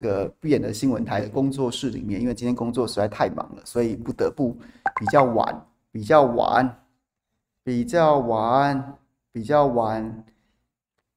[0.00, 4.56] 个不演的新闻台的工作室里面，因为今天工作实在太忙了，所以不得不
[4.96, 6.82] 比较晚，比较晚，
[7.64, 8.94] 比较晚，
[9.32, 10.24] 比较晚，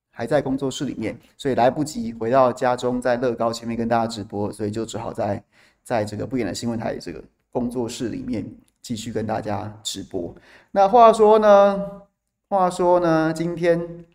[0.09, 5.43] 还在工作室里面，所以来不及回到家中，在乐高前面跟大家直播，所以就只好在
[5.83, 8.45] 在这个不演的新闻台这个工作室里面
[8.81, 10.35] 继续跟大家直播。
[10.71, 12.01] 那话说呢，
[12.49, 14.05] 话说呢，今天。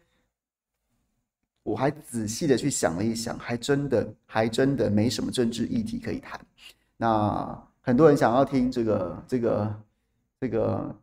[1.66, 6.40] 我还仔细的去想了一想，还真的还真的没什么政治议题可以谈。
[6.96, 9.74] 那很多人想要听这个这个
[10.40, 10.94] 这个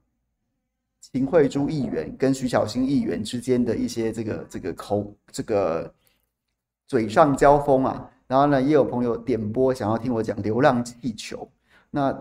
[1.02, 5.94] 秦慧珠议员跟徐巧芯议员之间的一些这个这个口这个
[6.88, 11.46] 嘴上交锋啊，然后呢，也有朋友点播想要听我讲流浪气球。
[11.92, 12.12] 那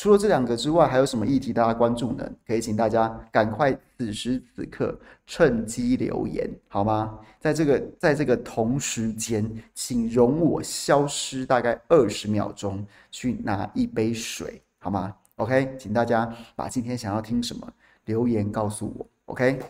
[0.00, 2.26] 除了这两个之外，还有什么议题大家关注呢？
[2.46, 7.18] 可以请大家赶快此时此刻趁机留言，好吗？
[7.38, 9.44] 在这个在这个同时间，
[9.74, 17.70] 请容我消失大概二十秒钟，去拿一杯水，好吗？OK，请大家把今天想要听什么
[18.06, 19.60] 留言告诉我，OK。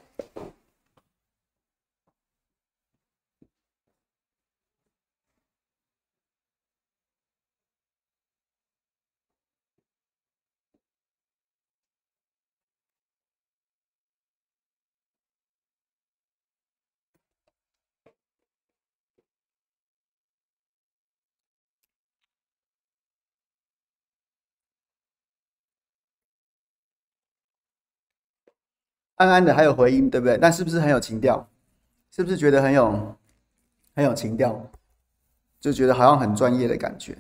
[29.21, 30.39] 安安的还有回音，对不对？
[30.39, 31.47] 但是不是很有情调？
[32.11, 33.15] 是不是觉得很有
[33.95, 34.67] 很有情调？
[35.61, 37.19] 就觉得好像很专业的感觉。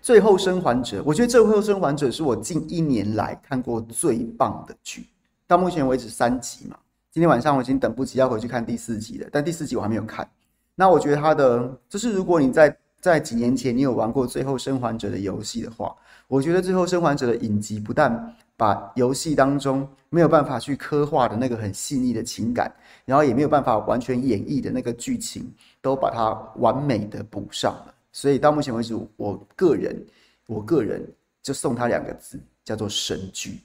[0.00, 5.06] 最后生还者，我觉得最后生还者是我近一年来看过最棒的剧，
[5.46, 6.78] 到目前为止三集嘛。
[7.10, 10.26] 今天晚上我已经等不及要回去看第四集了，但第四集我还没有看。
[10.74, 15.94] 那我觉得他的就是，如果你在在几年前你有玩过《最后生还者》的游戏的话。
[16.28, 22.72] 我觉得《最后生还者》的影集不但把游戏当中没有办法去刻画的那个很细腻的情感，
[23.04, 25.48] 然后也没有办法完全演绎的那个剧情，
[25.80, 27.94] 都把它完美的补上了。
[28.10, 30.04] 所以到目前为止，我个人，
[30.46, 31.06] 我个人
[31.42, 33.60] 就送他两个字，叫做神剧，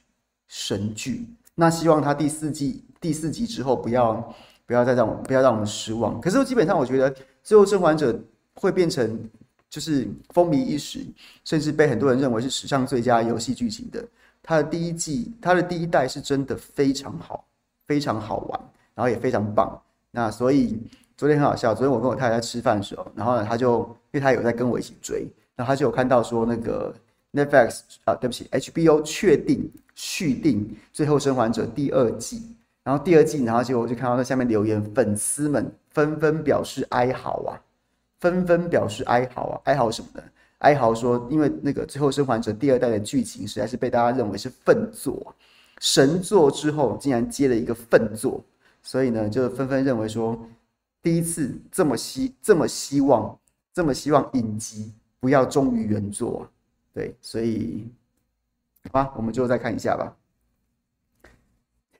[0.47, 1.25] 神剧。
[1.55, 4.33] 那希望他第四季第四集之后不要
[4.67, 6.21] 不要再让我不要让我们失望。
[6.21, 7.11] 可是基本上，我觉得
[7.41, 8.13] 《最后生还者》
[8.53, 9.19] 会变成。
[9.71, 10.99] 就是风靡一时，
[11.45, 14.05] 甚至被很多人认为是史上最佳游戏剧情的。
[14.43, 17.45] 它的第一季，它的第一代是真的非常好，
[17.87, 18.59] 非常好玩，
[18.93, 19.81] 然后也非常棒。
[20.11, 20.77] 那所以
[21.15, 23.79] 昨天很好笑，昨天我跟我太太吃饭的时候，然后呢，他就
[24.11, 26.93] 因为他有在跟我一起追，然后他就有看到说那个
[27.31, 37.55] Netflix 啊，对不起，HBO 确定续订《最后生还者》第二季，然后第二季，然后结果我就看到在下面留言，粉丝们纷纷表示哀嚎啊。
[38.21, 40.23] 纷纷表示哀嚎啊，哀嚎什么呢？
[40.59, 45.35] 哀嚎说，因为那个《最后生还者》第二代的剧情实在是被大家认为是粪作，
[45.79, 48.45] 神作之后竟然接了一个粪作，
[48.83, 50.39] 所以呢，就纷纷认为说，
[51.01, 53.39] 第一次这么希这么希望
[53.73, 56.47] 这么希望影集不要忠于原作，
[56.93, 57.91] 对，所以
[58.83, 60.15] 好吧，我们就再看一下吧。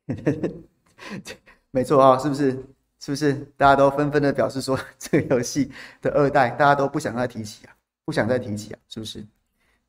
[1.72, 2.64] 没错啊，是不是？
[3.04, 5.72] 是不是大家都纷纷的表示说， 这个游戏
[6.04, 7.74] 的二代大家都不想再提起啊，
[8.06, 9.26] 不想再提起啊，是不是？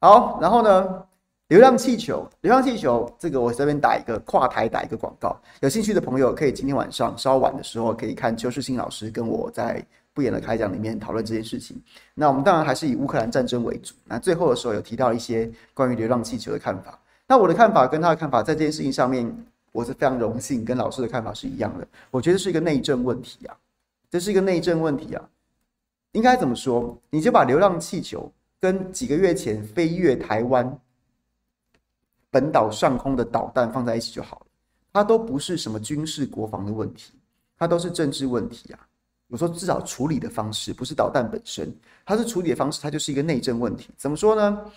[0.00, 1.04] 好，然后呢，
[1.48, 9.84] 流浪气球，流浪气球，这个我这边打一个跨台打一个广告，有兴趣的朋友可以今天晚上稍晚的时候可以看邱世新老师跟我在
[10.14, 11.78] 不演的开讲里面讨论这件事情。
[12.14, 13.94] 那我们当然还是以乌克兰战争为主。
[14.06, 16.98] 那最后的时候有提到一些关于流浪气球的看法。
[17.28, 19.30] 那我的看法跟他的看法在这件事情上面。
[19.72, 21.88] 我是非常荣幸，跟老师的看法是一样的。
[22.10, 23.56] 我觉得是一个内政问题啊，
[24.10, 25.28] 这是一个内政问题啊。
[26.12, 26.94] 应该怎么说？
[27.08, 28.30] 你就把流浪气球
[28.60, 30.78] 跟几个月前飞越台湾
[32.30, 34.46] 本岛上空的导弹放在一起就好了。
[34.92, 37.14] 它都不是什么军事国防的问题，
[37.56, 38.86] 它都是政治问题啊。
[39.28, 41.74] 我说至少处理的方式不是导弹本身，
[42.04, 43.88] 它是处理的方式，它就是一个内政问题。
[43.96, 44.70] 怎么说呢？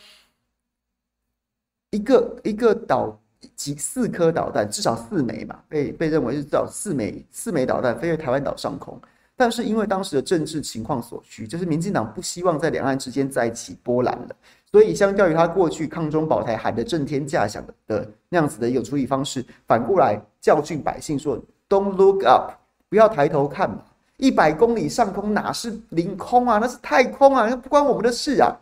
[1.90, 3.20] 一个一个岛。
[3.56, 9.00] 几四颗导弹，至少四枚嘛，被被认为是至少四枚四枚导弹飞越台湾岛上空。
[9.38, 14.36] 但是因为当时的政治情况所需，就是民进党不希望在两岸之间再起波澜了，
[14.72, 21.38] 所以相较于他过去抗中保台喊得震天价响的那样子的一个处理方式，反过来教训百姓说
[21.68, 22.54] ：“Don't look up，
[22.88, 23.84] 不要抬头看嘛，
[24.16, 28.56] 一百公里上空哪是领空啊，那是太空啊，那不关我们的事啊，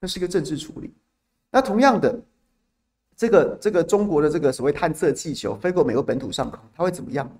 [0.00, 0.92] 那是一个政治处理。”
[1.52, 2.18] 那同样的。
[3.16, 7.30] 这个这个中国的这个所谓探测气球飞过美国本土上空，它会怎么样？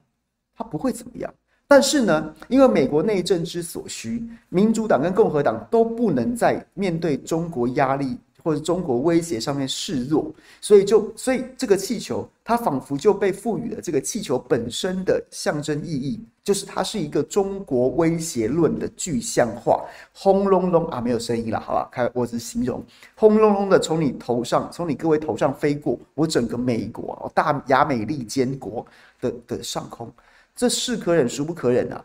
[0.56, 1.32] 它不会怎么样。
[1.68, 19.84] 但是呢，因为美国内政之所需，民主党跟共和党都不能在面对中国压力或者中国威胁上面示弱，所以就所以这个气球它仿佛就被赋予了这个气球本身的象征意义，就是它是一个中国威胁论的具象化，
[20.14, 22.80] 轰隆隆啊，没有声音了，好吧，开我只是形容，
[23.16, 28.86] 轰隆隆的从你头上，从你各位头上飞过，我整个美国大亚美利坚国
[29.20, 30.08] 的的上空。
[30.54, 32.04] 这是可忍，孰不可忍啊！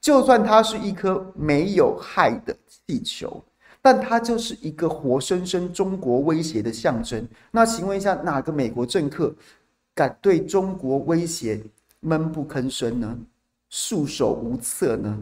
[0.00, 2.56] 就算它是一颗没有害的
[2.86, 3.44] 气球，
[3.82, 7.28] 但它就是一个活生生中国威胁的象征。
[7.50, 9.34] 那请问一下，哪个美国政客
[9.92, 11.60] 敢对中国威胁
[12.00, 13.18] 闷不吭声呢？
[13.68, 15.18] 束手无策呢？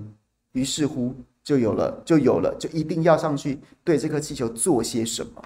[0.52, 5.42] 于是乎，就有了，就有了，就一定要上去对这颗气球做些什么，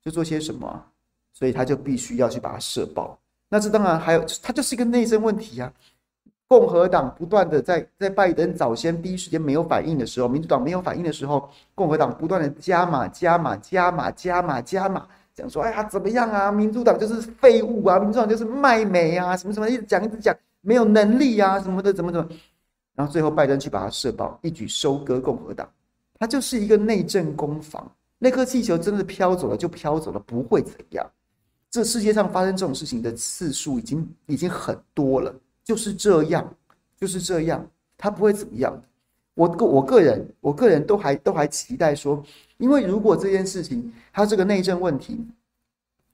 [0.00, 0.84] 就做些什么，
[1.32, 3.18] 所以他就必须要去把它射爆。
[3.48, 5.72] 那这当然还有，它就是一个内政问题啊。
[6.52, 16.52] 共和党不断的在在拜登早先第一时间没有反应的时候，民主党没有反应的时候，共和党不断的加码加码加码加码加码，讲说哎呀怎么样啊？
[16.52, 22.28] 民主党就是废物啊，民主党就是卖美啊，什么什么一直讲一直讲，没有能力啊什么的怎么怎么，
[22.94, 25.66] 然后最后拜登去把它射爆，一举收割共和党，
[26.18, 27.90] 它就是一个内政攻防。
[28.18, 31.10] 那颗气球真的飘走了就飘走了，不会怎样。
[31.70, 35.34] 这世界上发生这种事情的次数已经已经很多了。
[35.72, 36.46] 就是这样，
[37.00, 37.66] 就是这样，
[37.96, 38.78] 他不会怎么样。
[39.32, 42.22] 我个我个人，我个人都还都还期待说，
[42.58, 45.26] 因为如果这件事情他这个内政问题，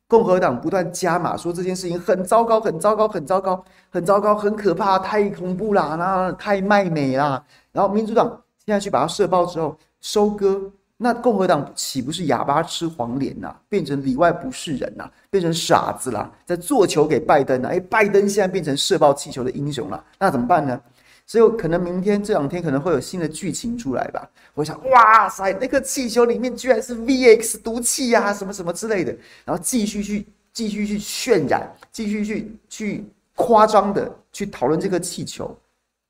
[0.07, 7.45] 共和党不断加码说这件事情很糟糕，很糟糕，很糟糕，很糟糕，很可怕，太恐怖啦，那太卖美啦。
[7.73, 8.29] 然后民主党
[8.65, 10.71] 现在去把它射爆之后收割。
[11.01, 17.71] 那共和党岂不是哑巴吃黄连呐、变成里外不是人呐、变成傻子啦，在做球给拜登呢、啊？
[17.73, 20.81] 哎，拜登现在变成射爆气球的英雄了，那怎么办呢？
[21.25, 24.29] 所以可能明天这两天可能会有新的剧情出来吧。
[24.55, 33.05] 我想，哇塞，那个气球里面居然是 VX 毒气呀、什么什么之类的，然后继续去继续去渲染，继续去去
[33.37, 35.57] 夸张的去讨论这个气球，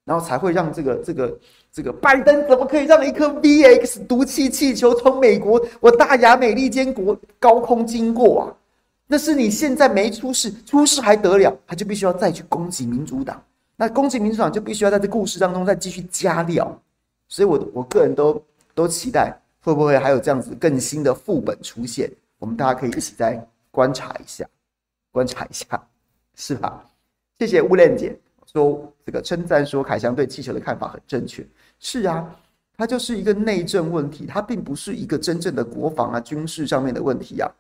[0.07, 1.39] 然后才会让这个这个。
[1.73, 8.43] 这个拜登怎么可以让一颗 VX 毒气气球从美国我大亚美利坚国高空经过啊？
[9.07, 11.57] 那是你现在没出事，出事还得了？
[11.67, 13.43] 他就必须要再去攻击民主党，
[13.77, 16.79] 那攻击民主党就必须要在这故事当中再继续加料。
[17.29, 18.43] 所以我，我个人都
[18.75, 24.47] 都期待会不会还有这样子更新的副本出现，我们大家可以一起再观察一下，
[25.11, 25.67] 观察一下，
[26.35, 26.85] 是吧？
[27.39, 28.19] 谢谢乌莲姐
[28.51, 31.47] 说这个称赞说凯翔对气球的看法很正确。
[31.79, 32.35] 是啊，
[32.77, 37.51] 它就是一个内政问题，它并不是一个真正的国防啊、军事上面的问题啊。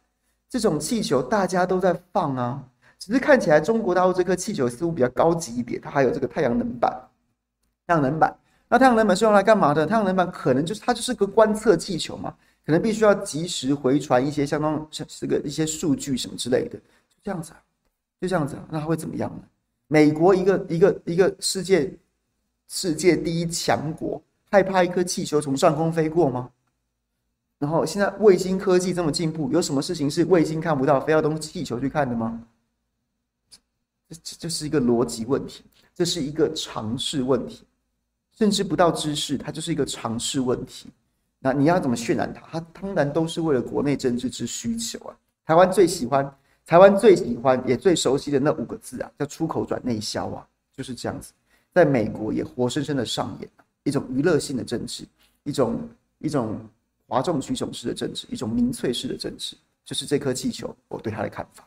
[0.49, 2.65] 这种气球大家都在放啊，
[2.99, 6.91] 只是看起来中国大陆这颗气球似乎比较高级一点，它还有这个太阳能板。
[7.87, 8.35] 太阳能板，
[8.69, 9.87] 那太阳能板是用来干嘛的？
[9.87, 12.35] 太阳能板可能就是它就是个观测气球嘛，
[12.67, 17.61] 可能必须要及时回传一些相当像这个一些数据什么之类的，就这样子啊，
[18.21, 19.43] 就这样子啊，那它会怎么样呢？
[19.89, 21.93] 美国一个一个一个世界。
[22.71, 26.51] 世界第一强国害怕一颗气球从上空飞过吗？
[27.59, 32.43] 然后现在卫星科技这么进步，有什么事情是卫星看不到，非要东气球去看的吗？
[34.11, 35.65] 这这是一个逻辑问题，
[35.95, 37.65] 这是一个常识问题，
[38.37, 40.91] 甚至不到知识，它就是一个常识问题。
[41.39, 42.61] 那你要怎么渲染它？
[42.61, 45.17] 它当然都是为了国内政治之需求啊。
[45.47, 46.31] 台湾最喜欢，
[46.69, 50.47] 台湾最喜欢也最熟悉的那五个字啊，叫出口转内销啊，
[50.77, 51.33] 就是这样子。
[51.73, 53.49] 在美国也活生生的上演
[53.85, 55.07] 一种娱乐性的政治，
[55.45, 56.61] 一种一种
[57.07, 61.67] 哗众取宠式的政治，一种民粹式的政治，就是这颗气球，我对它的看法。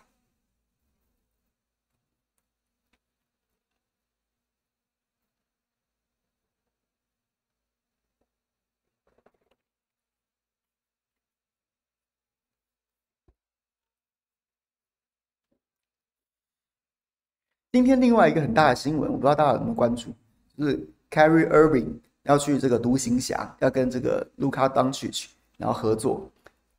[17.71, 20.09] 今天另外一个很大的新闻，我不知道大家有没有关注，
[20.57, 20.77] 就是
[21.09, 21.87] Kyrie Irving
[22.23, 26.29] 要去这个独行侠，要跟这个 Luka Doncic 然后合作。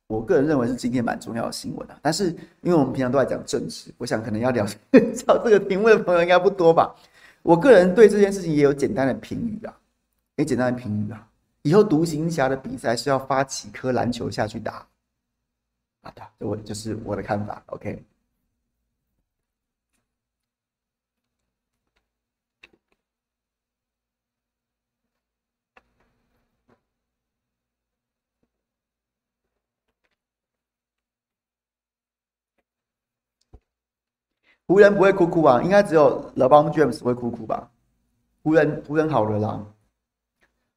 [0.05, 1.97] 我个人认为是今天蛮重要的新闻啊。
[1.99, 2.29] 但是
[2.61, 4.63] 因为我们平常都在讲政治，我想可能要聊
[5.25, 6.93] 找这个题目的朋友应该不多吧。
[7.41, 9.75] 我个人对这件事情也有简单的评语啊，
[10.37, 11.27] 也简单的评语啊。
[11.63, 14.85] 以后独行侠的比赛是要发几颗篮球下去打？
[16.03, 17.63] 好的，这我就是我的看法。
[17.67, 18.03] OK。
[34.67, 37.69] 湖人不会哭哭啊，应该只有 LeBron James 会哭哭吧？
[38.43, 39.65] 湖人湖人好了啦。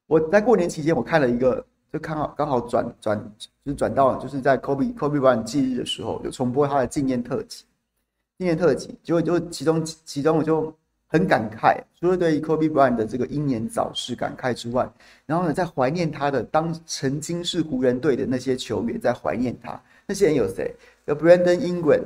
[0.07, 3.17] 我在过年期间，我看了一个，就看好刚好转转，
[3.65, 7.65] 就是转到就是在 Kobe Kobe Bryant 忌日的时候，有重播他的纪念特辑，
[8.37, 10.73] 纪念特辑，结果就其中其中我就
[11.07, 14.89] 很感慨，除了对 Kobe Bryant 的这个英年早逝感慨之外，
[15.25, 20.73] 然后呢，在怀念他的当曾经是湖人队的那些球员，在怀念他，那些人有谁？
[21.05, 22.01] 有 Brandon Ingram，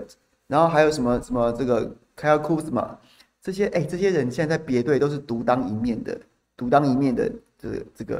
[0.51, 2.97] 然后还有什么什么这个 Kyle Kuzma，
[3.41, 6.19] 这些哎，这些人现在在别队都是独当一面的，
[6.57, 7.31] 独当一面的。
[7.61, 8.15] 这个这个，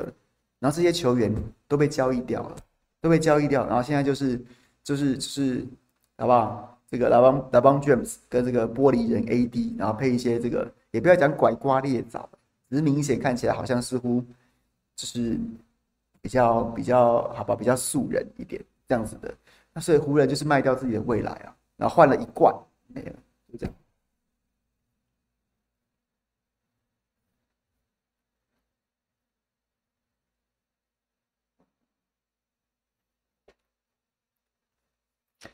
[0.60, 1.34] 然后这些球员
[1.68, 2.56] 都被交易掉了，
[3.02, 4.40] 都被交易掉，然后现在就是
[4.84, 5.66] 就是就是，
[6.16, 6.80] 好不好？
[6.88, 12.30] 这个 LeBron James 跟这个玻璃人 AD，然后配一些这个，也不要讲拐瓜裂枣，
[12.70, 14.24] 只是明显看起来好像似乎
[14.96, 15.36] 就是
[16.22, 19.34] 比较比较好吧，比较素人一点这样子的。
[19.74, 22.54] 那所以湖人就是卖掉自己的未来啊，然后换了一罐
[22.90, 23.16] 没了，
[23.52, 23.74] 就这样。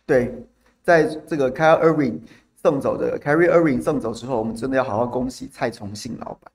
[0.05, 0.45] 对，
[0.83, 2.21] 在这个 Kyrie Irving
[2.57, 6.51] 送走的 Kyrie Irving 送走之后，我们真的要好好恭喜蔡崇信老板。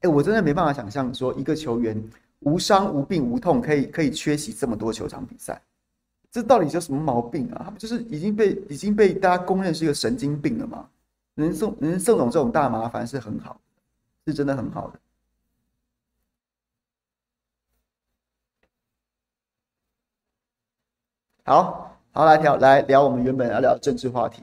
[0.00, 2.02] 哎，我真的没办法想象说一个球员
[2.40, 5.60] 无伤无病无痛可以可以缺席这么多球场比赛，
[6.32, 7.62] 这到底是什么毛病啊？
[7.66, 10.88] 他们就是已经被已经被大家公认是一个神经病了吗？
[11.34, 13.60] 能送能送走这种大麻烦是很好，
[14.26, 14.98] 是真的很好的。
[21.44, 21.90] 好。
[22.14, 24.42] 好，来聊来聊我们原本要聊的政治话题。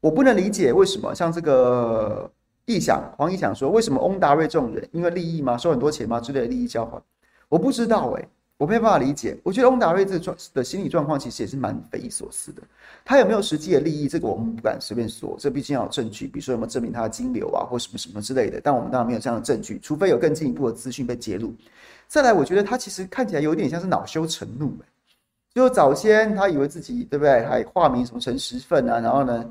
[0.00, 2.30] 我不能理解为什么像这个
[2.66, 5.56] 义响黄义响说，为什么翁达瑞这种人，因为利益吗？
[5.56, 6.20] 收很多钱吗？
[6.20, 7.02] 之类的利益交换，
[7.48, 8.28] 我不知道哎、
[8.60, 9.34] 我没办法理解。
[9.42, 12.60] 我觉得翁达瑞这状的心理状况其实也是蛮匪夷所思的。
[13.06, 14.06] 他有没有实际的利益？
[14.06, 18.60] 这个我们不敢随便说，这毕竟要有证据，比如说有没有证明他的金流啊，或什么什么之类的。
[18.62, 21.54] 但我们当然没有这样的证据，除非有更进一步的资讯被揭露。
[22.06, 24.76] 再来，我觉得他其实看起来有点像是恼羞成怒、
[25.54, 29.50] 就早先他以为自己对不对，还化名什么陈时奋啊，然后呢，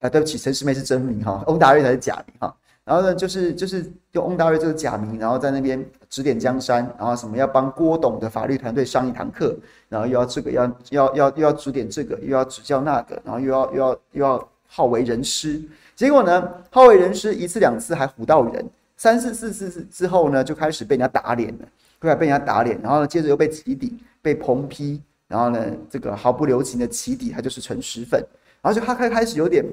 [0.00, 2.52] 啊对不起，陈时妹是真名哈，翁达瑞才是假名哈，
[2.90, 9.56] 然后呢就是就是用翁大瑞这个假名，然后在那边指点江山，然后什么要帮郭董的法律团队上一堂课，
[9.88, 15.62] 然后又要这个要要要又要指点这个，又要指教那个，然后又要又要又要好为人师，
[15.94, 21.68] 结果呢好为人师一次两次还唬到人，三四次四次之后呢就开始被人家打脸了，
[22.00, 25.00] 后来被人家打脸，然后呢接着又被起底被抨批。
[25.28, 28.20] 然后呢，这个毫不留情的起底，他就是陈石粉，
[28.60, 29.64] 然后就他开开始有点，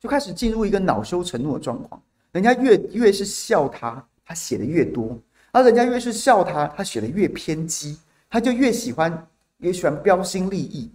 [0.00, 2.02] 就开始进入一个恼羞成怒的状况。
[2.32, 5.16] 人家越越是笑他，他写的越多；
[5.52, 9.26] 而人家越是笑他，他写的越偏激，他就越喜欢
[9.58, 10.90] 越喜欢标新立异。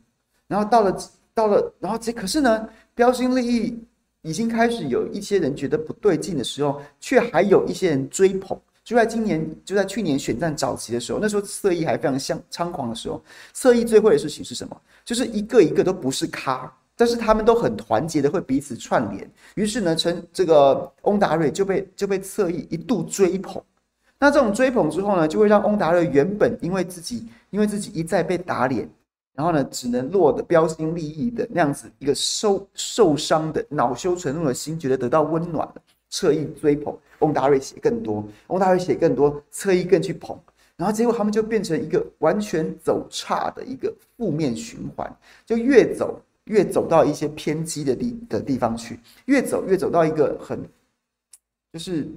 [0.47, 0.97] 然后到了
[1.33, 3.79] 到了，然后这可是呢，标新立异
[4.21, 8.59] 已经开始有一些人觉得不对劲的时候，却还有一些人追捧。
[8.83, 13.19] 就在今年，就在去年选战早期的时候，那时候侧翼还非常相猖狂的时候，
[13.51, 14.79] 侧翼最会的事情是什么？
[15.03, 19.29] 就是一个一个都不是咖，但是他们都很团结的，会彼此串联。
[19.55, 23.61] 于是呢，成这个翁达瑞就被就被侧翼一度追捧。
[24.17, 28.89] 那这种追捧之后呢，就会让翁达瑞原本因为自己因为自己一再被打脸，
[29.33, 35.75] 然后呢，只能落得标新立异的那样子一个受受伤的恼羞成怒的心，觉得得到温暖了。
[36.09, 40.39] 侧翼追捧翁达瑞写更多，翁达瑞写更多，侧翼更去捧，
[40.77, 45.13] 然后结果他们就变成一个完全走岔的一个负面循环，
[45.45, 50.59] 就越走越走到一些偏激的地的地方去，越走越走到一个很，
[51.73, 52.07] 就是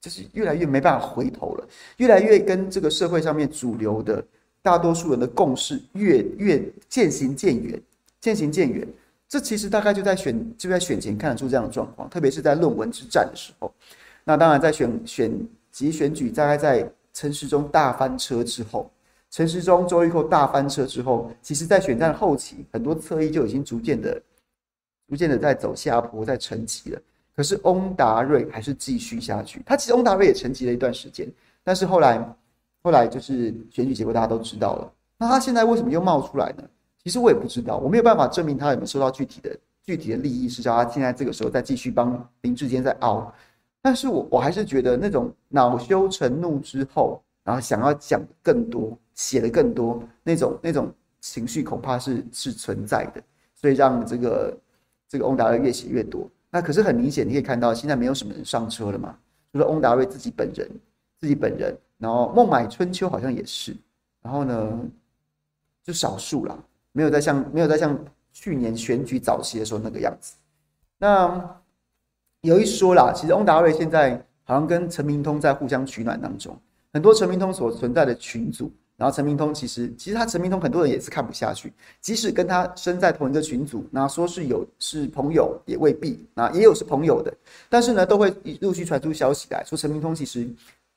[0.00, 4.24] 就是越来越没办法回头了，越来越跟这个社会上面主流的
[4.62, 7.80] 大多数人的共识越越渐行渐远，
[8.20, 8.86] 渐行渐远。
[9.28, 13.72] 这其实大概就在选就在选前看得出这样的状况，特别是在论文之战的时候。
[14.22, 18.90] 那当然，在选选及选举，大概在陈时中大翻车之后，
[19.30, 24.20] 陈时中周玉蔻大翻车之后，其实在选战后期，很多侧翼就已经逐渐的、
[25.08, 27.00] 逐渐的在走下坡，在沉寂了。
[27.34, 29.62] 可是翁达瑞还是继续下去。
[29.66, 31.30] 他其实翁达瑞也沉寂了一段时间，
[31.62, 32.18] 但是后来，
[32.82, 34.92] 后来就是选举结果大家都知道了。
[35.18, 36.64] 那他现在为什么又冒出来呢？
[37.04, 43.32] 其实我也不知道，我没有办法证明他有没有收到具体的具体的利益，是叫他现在这个时候再继续帮林志坚在凹。
[43.82, 53.20] 但是我我还是觉得那种恼羞成怒之后，然后想要讲更多、写的更多那种那种情绪，恐怕是是存在的，
[53.54, 54.56] 所以让这个
[55.08, 56.30] 这个翁达瑞越写越多。
[56.48, 59.18] 那可是很明显，你可以看到现在没有什么人上车了嘛，
[59.50, 60.70] 除了翁达瑞自己本人，
[61.18, 63.76] 自己本人，然后孟买春秋好像也是，
[64.22, 64.80] 然后呢，
[65.82, 66.64] 就少数了。
[66.92, 67.98] 没有再像没有再像
[68.32, 70.34] 去年选举早期的时候那个样子。
[70.98, 71.58] 那
[72.40, 76.56] 有一说啦，其实翁达瑞现在好像跟陈明通在互相取暖当中，
[76.92, 87.32] 很多陈明通所存在的群组，然后陈明通其实其实他陈明通很多人也是看不下去，即使跟他身在同一个群组，那说是有是朋友也未必，那也有是朋友的，
[87.68, 90.48] 但是呢都会陆续传出消息来说陈明通其实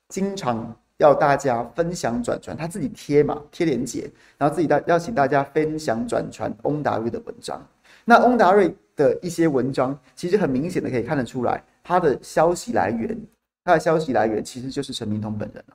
[0.08, 7.66] 经常要大家分享转传，他自己贴嘛贴链接，然后自己大邀请大家分享转传翁达瑞的文章，
[8.04, 8.74] 那翁达瑞。
[8.96, 13.18] 的一些文章，其实很明显的可以看得出来，他的消息来源，
[13.64, 15.74] 他的消息来源其实就是陈明通本人了。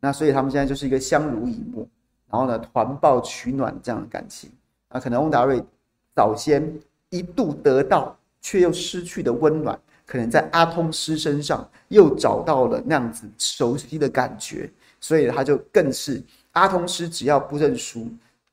[0.00, 1.86] 那所以他们现在就是一个相濡以沫，
[2.30, 4.50] 然后呢团抱取暖这样的感情。
[4.90, 5.62] 那可能翁达瑞
[6.14, 6.72] 早先
[7.10, 18.08] 一度得到却又失去的温暖，可能在阿通师身上又找到了那样子熟悉的感觉，所以他就更是阿通师只要不认输。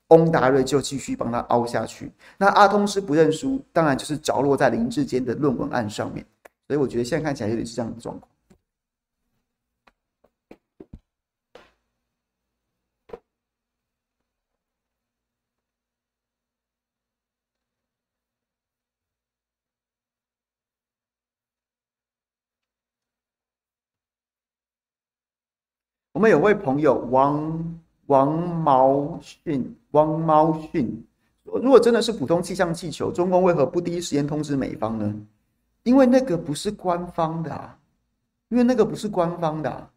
[0.10, 2.12] 翁达瑞就继续帮他凹下去。
[2.38, 6.24] 那阿通师不认输，当然就是着落在林志坚的论文案上面。
[6.68, 8.32] 所以我觉得现在看起来有点是这样的状况。
[26.16, 27.80] 我们有位朋友王。
[28.08, 31.04] 王毛训，王毛训，
[31.44, 35.12] 如果真的是普通气象气球，中共为何不第一时间通知美方呢？
[35.82, 37.76] 因为那个不是官方的啊，
[38.50, 39.90] 因为那个不是官方的啊，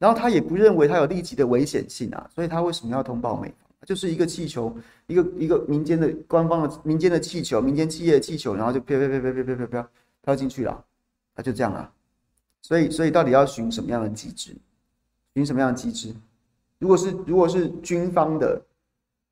[0.00, 3.86] 然后他也不认为它有立即的危险性啊，所以他为什么要通报美方？
[3.86, 9.88] 就是一个气球，一个一个民间的官方的民间的气球，民间企业的气球，然后就飘飘飘飘飘飘飘飘
[10.22, 10.84] 飘进去了，
[11.32, 11.88] 他就这样啊，
[12.60, 14.52] 所以所以到底要循什么样的机制？
[15.36, 16.14] 循什么样的机制？
[16.78, 18.58] 如果是如果是军方的，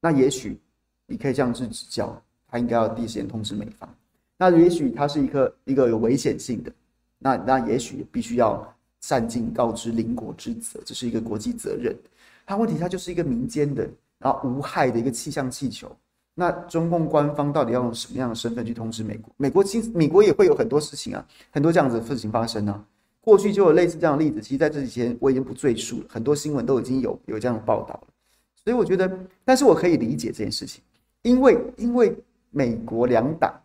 [0.01, 0.61] 那也许
[1.07, 3.89] 你可以这样去指教，他应该要第一时间通知美方。
[4.37, 6.71] 那也许他是一个一个有危险性的，
[7.19, 8.71] 那那也许必须要
[9.01, 11.97] 善尽告知邻国之责，这是一个国际责任。
[12.45, 15.91] 他问题他就是一个民间的，然后无害的一个气象气球。
[16.35, 19.33] 那中共官方到底要用什么样的身份去通知美国？
[19.39, 22.85] 美国其美国也会有很多事情啊，很多这样子的事情发生啊。
[23.25, 28.09] 过去就有类似这样的例子，其实在这几天我已经不赘述了，很多新闻都已经有有这样的报道了。
[28.55, 29.11] 所以我觉得，
[29.47, 30.83] 但是我可以理解这件事情，
[31.23, 32.15] 因为因为
[32.51, 33.59] 美国两党，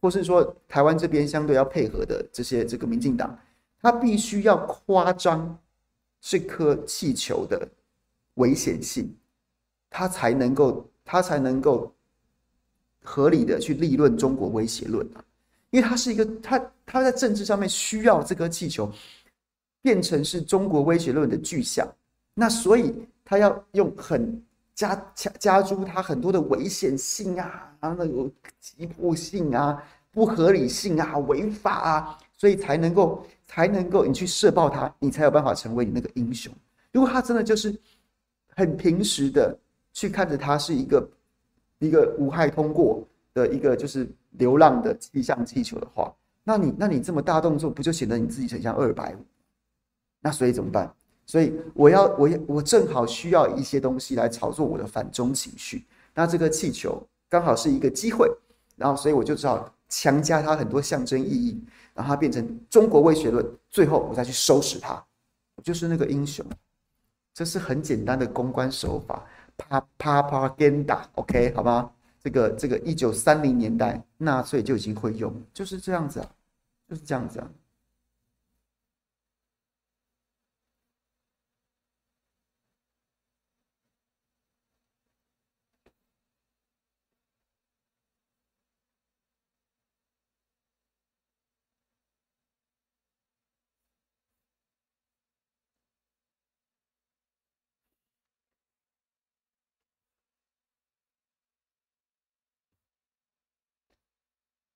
[0.00, 3.38] 或是说台湾这边相对要配合的这些这个民进党，
[3.82, 5.58] 他必须要夸张
[6.18, 7.68] 这颗气球的
[8.34, 9.14] 危险性，
[9.90, 11.94] 他才能够他才能够
[13.02, 15.22] 合理的去立论中国威胁论啊。
[15.72, 18.92] 因为他是一个，他他在政治上面需要这颗气球
[19.80, 21.90] 变成是中国威胁论的具象，
[22.34, 24.40] 那所以他要用很
[24.74, 28.30] 加加加诸他很多的危险性啊，然后有
[28.60, 36.52] 急迫性啊、不合理性啊、违法啊，所以才能够才能够你去射爆他，你才有办法成为你那个英雄。
[36.92, 37.74] 如果他真的就是
[38.54, 39.58] 很平时的
[39.94, 41.10] 去看着他是一个
[41.78, 43.02] 一个无害通过
[43.34, 44.08] 的一个就是。
[44.38, 46.10] 流浪的气象气球的话，
[46.42, 49.22] 那你那你这么大动作，不就显得你自己很像二百五？
[50.20, 50.90] 那所以怎么办？
[51.26, 55.84] 所以我要我我正好需要一些东西来炒作我的反中情绪。
[56.14, 58.26] 那这个气球刚好是一个机会，
[58.74, 64.94] 然后所以我就只好强加它很多象征意义，让它变成中国威胁论，最后我再去收拾它，
[65.56, 66.42] 我就是那个英雄。
[67.34, 69.26] 这是很简单的公关手法，
[69.58, 71.90] 啪啪啪 Propaganda，OK，好吗？
[72.22, 76.30] 这个这个一九三零年代纳粹就已经会用，就是这样子啊，
[76.88, 77.50] 就是这样子啊。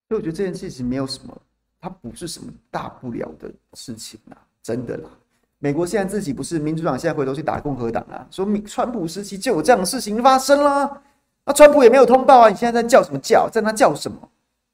[0.08, 1.36] 所以我觉得这件事情没有什么，
[1.80, 5.08] 它不是什么大不了的事情啊，真的啦。
[5.58, 11.02] 美国现在自己不是民主党，现在回头去打共和党啊，说明川普时期就有这样的事情发生啦。
[11.44, 13.48] 那川普也没有通报啊，你现在在叫什么叫？
[13.50, 14.16] 在那叫什么？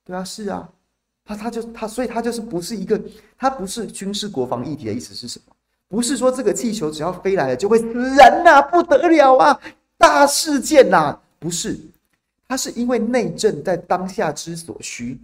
[0.04, 0.68] 对啊，是啊，
[1.24, 3.00] 他他就他，所以他就是不是一个，
[3.38, 5.54] 他不是军事国防议题的意思是什么？
[5.88, 9.60] 不是说这个气球只要飞来了就会死人呐、啊，不得了啊，
[9.96, 11.78] 大事件呐、啊，不是。
[12.52, 15.18] 他是因为内政在当下之所需，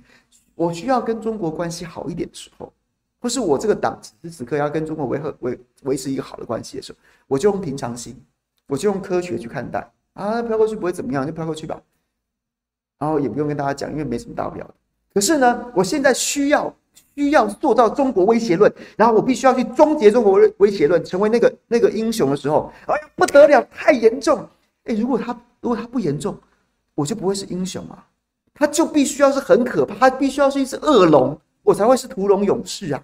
[0.55, 2.73] 我需要跟中国关系好一点的时候，
[3.21, 8.19] 或是我这个党此时此刻要跟中国维和维维持一个好的关系的时候，我就用平常心，
[8.67, 11.79] 我就用科学去看待啊，飘过去不会怎么样，就飘过去吧，
[12.99, 14.75] 然后也不用跟大家讲，因为没什么大不了的。
[15.13, 16.75] 可是呢，我现在需要
[17.15, 24.49] 需要塑造中国威胁论，然后我必须要去终结中国威胁论，成为那个那个英雄的时候，哎呀不得了，太严重！
[24.85, 26.35] 哎，如果他如果他不严重，
[26.99, 28.05] 我就不会是英雄啊，
[28.53, 33.01] 他就必须要是很可怕，他必须要是一只恶龙，我才会是屠龙勇士啊。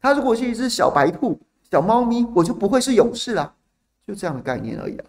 [0.00, 1.38] 他如果是一只小白兔、
[1.70, 3.54] 小猫咪，我就不会是勇士啊，
[4.04, 5.04] 就这样的概念而已啊。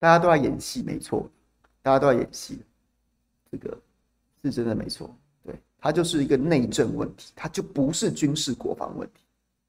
[0.00, 1.30] 大家都在演戏，没错，
[1.82, 2.60] 大家都在演戏，
[3.52, 3.78] 这个
[4.42, 5.14] 是真的没错。
[5.44, 9.22] 对，它就是一个内政问题，它就不是军事国防问题，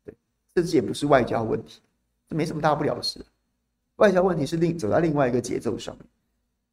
[0.05, 0.15] 对，
[0.55, 1.81] 甚至也不是外交问题，
[2.29, 3.23] 这没什么大不了的事。
[3.97, 6.05] 外交问题是另走在另外一个节奏上面，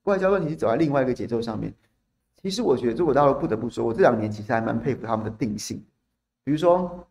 [0.04, 1.74] 外交问题是走在另外一个节奏上面。
[2.40, 5.84] 其实我觉得中国大陆不得不说，我这两年其实还蛮佩服他们的定性。
[6.44, 7.04] 比如说，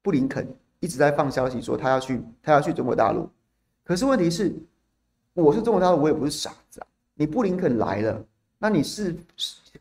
[0.00, 0.46] 布林肯
[0.78, 3.28] 一直在放消息说他要去，他要去中国大陆。
[3.88, 4.54] 可是问题是，
[5.32, 6.86] 我是中国大陆，我也不是傻子啊。
[7.14, 8.22] 你布林肯来了，
[8.58, 9.16] 那你是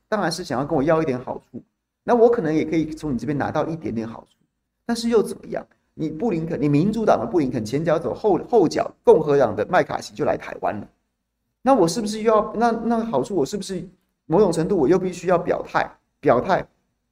[0.08, 1.62] 当然是想要跟我要一点好处，
[2.06, 4.38] 那我可能也可以从你这边拿到一点点好处，
[4.86, 5.68] 但是又怎么样？
[5.94, 10.88] 你布林肯，你民主党的布林肯前脚走后后脚，共和党的麦卡锡就来台湾了，
[11.62, 13.36] 那我是不是又要那那个好处？
[13.36, 13.86] 我是不是
[14.26, 15.86] 某种程度我又必须要表态
[16.22, 16.66] 表态？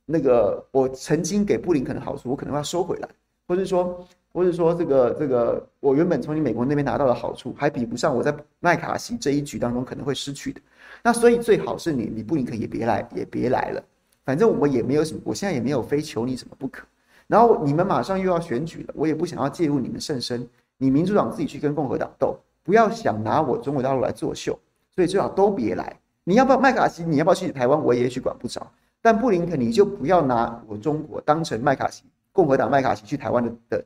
[0.05, 3.09] 那个我曾经给布林肯的好处，我可能要收回来，
[3.49, 4.07] 或者说。
[4.35, 10.59] 或者说，这个这个，我原本从你美国那边拿到的好处，还比不上我在麦卡锡这一局当中可能会失去的。
[11.01, 13.81] 那所以最好是你，你布林肯也别来，也别来了。
[14.25, 16.85] 反正我也没有什么，我现在也没有非求你什么不可。
[17.27, 20.45] 然后你们马上又要选举了，我也不想要介入你们甚深。
[20.77, 24.59] 你民主党自己去跟共和党斗，不要想拿我中国大陆来作秀。
[24.93, 25.97] 所以最好都别来。
[26.25, 27.05] 你要不要麦卡锡？
[27.05, 27.81] 你要不要去台湾？
[27.81, 28.69] 我也许管不着。
[29.01, 33.85] 但布林肯，你就不要拿我中国当成麦卡锡，共和党麦卡锡去台湾的的。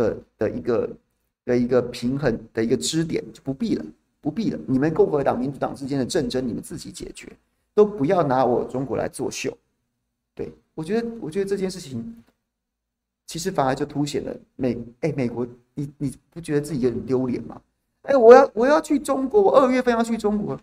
[0.00, 0.90] 的的一个
[1.44, 3.84] 的一个平衡的一个支点就不必了，
[4.20, 4.58] 不必了。
[4.66, 7.30] 你们共和党、民主党之间的战争，你们自己解决，
[7.74, 9.56] 都不要拿我中国来作秀。
[10.34, 12.16] 对，我觉得，我觉得这件事情
[13.26, 17.60] 其实反而就凸显了美哎，美国，你你不觉得自己有点丢脸吗？
[18.02, 20.58] 哎，我要我要去中国，我二月份要去中国，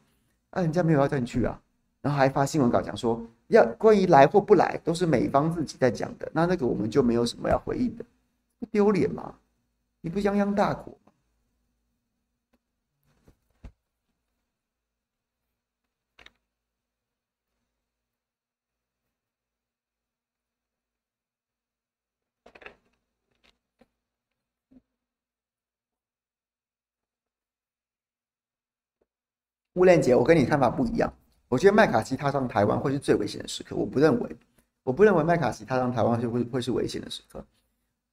[0.50, 1.62] 啊，人家没有要带你去啊，
[2.02, 8.06] 然后还发新闻稿讲说，要关于来或不来都是美方自己在讲的，那那个我们就没有什么要回应的。
[8.60, 9.36] 不丢脸吗？
[10.02, 11.12] 你不泱泱大国吗？
[29.74, 31.14] 乌链姐，我跟你看法不一样。
[31.48, 33.76] 我觉得麦卡锡踏上台湾会是最危险的时刻。
[33.76, 34.36] 我不认为，
[34.84, 37.46] 我不认为麦卡锡踏上台湾就会会是危险的时刻。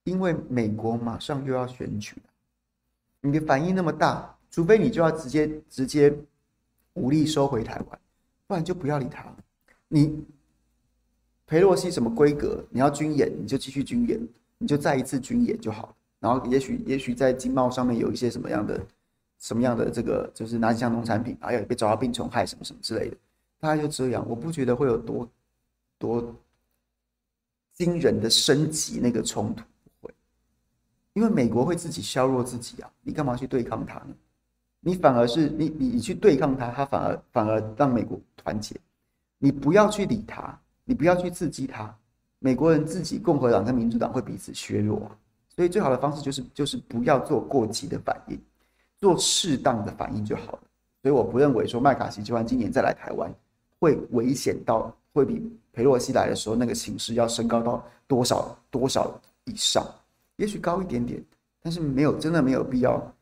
[0.04, 2.30] 因为美国马上又要选举了，
[3.22, 6.14] 你的反应那么大，除非你就要直接直接
[6.92, 8.00] 武力收回台湾，
[8.46, 9.34] 不然就不要理他。
[9.88, 10.22] 你
[11.46, 12.62] 裴洛西什么规格？
[12.70, 14.20] 你要军演你就继续军演，
[14.58, 15.96] 你就再一次军演就好了。
[16.20, 18.86] 然后也许也许在经贸上面有一些什么样的
[19.38, 23.16] 什么样的这个就是哪几项农产品，还要被找到病虫害什么什么之类的，
[23.58, 24.22] 大概就这样。
[24.28, 25.28] 我不觉得会有多
[25.98, 26.34] 多
[27.72, 29.64] 惊人的升级那个冲突。
[31.14, 34.14] 因为美国会自己削弱自己啊，你干嘛去对抗他呢？
[34.80, 38.76] 你反而是你你你去对抗他，他反而反而让美国团结。
[39.38, 41.94] 你不要去理他，你不要去刺激他。
[42.38, 45.10] 美国人自己，共和党跟民主党会彼此削弱。
[45.48, 48.38] 所以最好的方式就是就是不要做过激的反应，
[48.98, 50.60] 做适当的反应就好了。
[51.00, 53.32] 所以我不认为说麦卡锡就算今年再来台湾，
[53.78, 55.40] 会危险到会比
[55.72, 59.86] 佩洛西来的时候那个形势要升高到多少多少以上。
[60.36, 61.22] 也许高一点点，
[61.60, 63.14] 但是没有，真的没有必要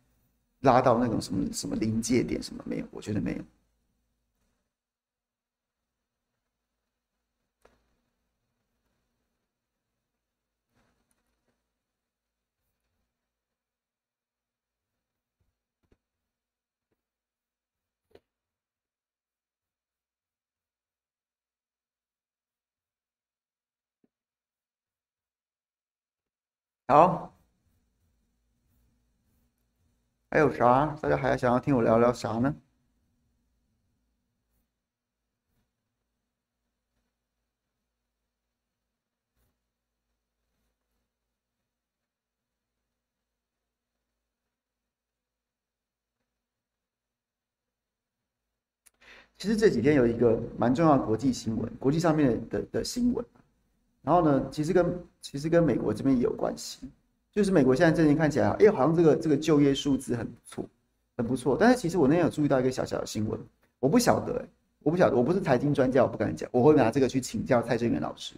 [0.60, 3.42] 拉到那种什么什么临界点，什么没有，我觉得没有。
[26.88, 27.32] 好，
[30.30, 30.86] 还有啥？
[31.00, 32.54] 大家还想要听我聊聊啥呢？
[49.38, 53.24] 其实这几天有一个蛮重要的国际新闻，国际上面的的，的新闻。
[54.02, 56.90] 然后呢，其实跟其实跟美国这边也有关系，
[57.30, 60.68] 就是美国现在最近看起来，哎，好像这个这个就业数字很不错，
[61.16, 61.56] 很不错。
[61.58, 63.38] 但是其实我那天有注意到一个小小的新闻，
[63.78, 64.44] 我不晓得，
[64.80, 68.34] 我不晓得，我不是财经专家，我不敢讲，我会拿这个去请教蔡正元老师。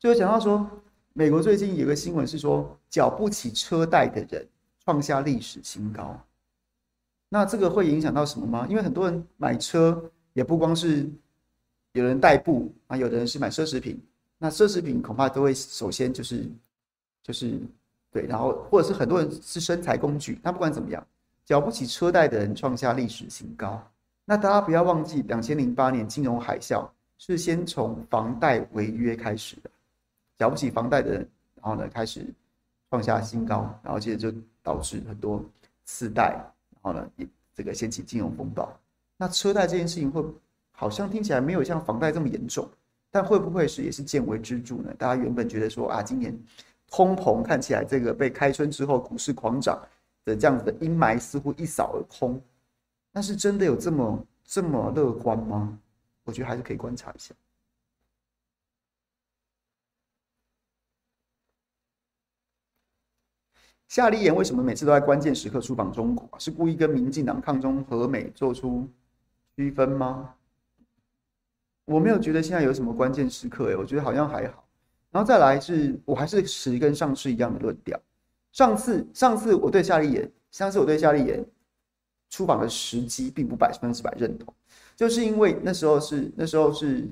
[0.00, 0.68] 就讲到说，
[1.12, 4.46] 美国最近有个新闻是说，缴不起车贷的人
[4.84, 6.20] 创下历史新高。
[7.28, 8.66] 那这个会影响到什么吗？
[8.68, 11.08] 因为很多人买车也不光是
[11.92, 14.02] 有人代步啊，有的人是买奢侈品。
[14.38, 16.48] 那奢侈品恐怕都会首先就是
[17.22, 17.60] 就是
[18.10, 20.38] 对，然后或者是很多人是生财工具。
[20.42, 21.06] 那不管怎么样，
[21.44, 23.82] 缴不起车贷的人创下历史新高。
[24.24, 29.70] 那大家不要忘记，两千零八年金融海啸是先从房贷违约开始的。
[30.36, 32.24] 缴不起房贷的人，然后呢开始
[32.90, 35.44] 创下新高，然后接着就导致很多
[35.84, 36.30] 次贷，
[36.70, 38.72] 然后呢也这个掀起金融风暴。
[39.16, 40.24] 那车贷这件事情会
[40.70, 42.68] 好像听起来没有像房贷这么严重，
[43.10, 44.94] 但会不会是也是见微知著呢？
[44.98, 46.38] 大家原本觉得说啊，今年
[46.90, 49.80] 通膨看起来这个被开春之后股市狂涨
[50.24, 52.40] 的这样子的阴霾似乎一扫而空，
[53.12, 55.78] 但是真的有这么这么乐观吗？
[56.24, 57.34] 我觉得还是可以观察一下。
[63.88, 66.28] 夏立言为什么每次都在关键时刻出访中国？
[66.38, 68.86] 是故意跟民进党抗中和美做出
[69.56, 70.34] 区分吗？
[71.88, 74.64] 我没有觉得现在有什么关键时刻，哎，我觉得好像还好。
[75.10, 77.98] 然后再来是，我还是持跟上次一样的论调。
[78.52, 81.44] 上次，上次我对夏立言，上次我对夏立言
[82.28, 84.52] 出访的时机并不百分之百认同，
[84.94, 87.08] 就是因为那时候是那时候是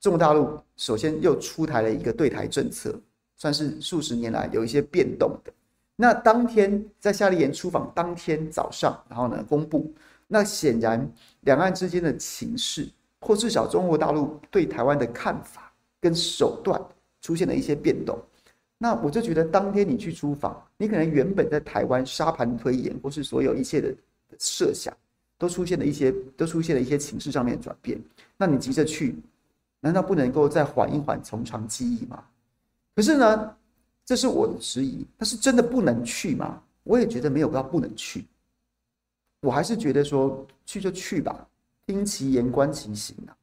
[0.00, 2.98] 中国大陆首先又出台了一个对台政策。
[3.36, 5.52] 算是数十年来有一些变动的。
[5.96, 9.92] 那当天在夏立言出访当天早上，然后呢公布，
[10.28, 12.88] 那显然两岸之间的情势，
[13.24, 16.78] 或至少中国大陆对台湾的看法跟手段
[17.22, 18.18] 出现了一些变动。
[18.76, 23.94] 那我就觉得当天你去出访，你可能原本在台湾沙盘推演，或是所有一切的
[24.38, 24.94] 设想，
[25.38, 27.98] 都出现了一些，都出现了一些情势上面的转变。
[28.36, 29.16] 那你急着去，
[29.80, 32.22] 难道不能够再缓一缓，从长计议吗？
[32.94, 33.56] 可是呢，
[34.04, 35.06] 这是我的质疑。
[35.18, 36.62] 他是真的不能去吗？
[36.82, 38.26] 我也觉得没有到不能去。
[39.40, 41.46] 我还是觉得说去就去吧，
[41.86, 43.36] 听其言观其行啊。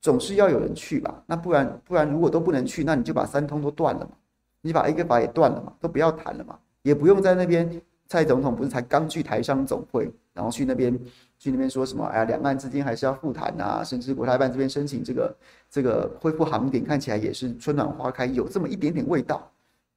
[0.00, 1.22] 总是要有人去吧。
[1.26, 4.12] 那不然不然，如果都不能去，那你就把三通都断了嘛，
[4.60, 7.80] 你把 A 跟法也断了嘛，都不要谈了嘛，也不用在那边。
[8.10, 10.98] 蔡总统不是才刚去台商总会，然后去那边。
[11.38, 12.04] 去那边说什么？
[12.06, 15.36] 哎呀，两岸之间还是要复谈呐，甚至国台办这边申请这个
[15.70, 19.48] 这个恢复航点，看起来也是春暖花开，有这么一点点味道。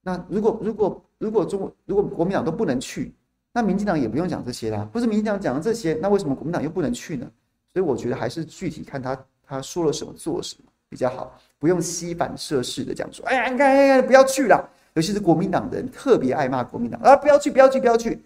[0.03, 3.11] 那如果如果如果中如果国民党都不能去，
[3.53, 4.87] 那民进党也不用讲这些啦。
[4.91, 7.29] 不是民进党讲的这些，那为什么国民党又不能去呢？
[7.73, 14.69] 所以我觉得还是具体看他他说了什么做什么比较好，不用携反射式的讲说，哎呀，你看，哎呀，不要去了。
[14.93, 18.21] 尤其是国民党的人特别爱骂国民党啊，不要去，不要去，不要去。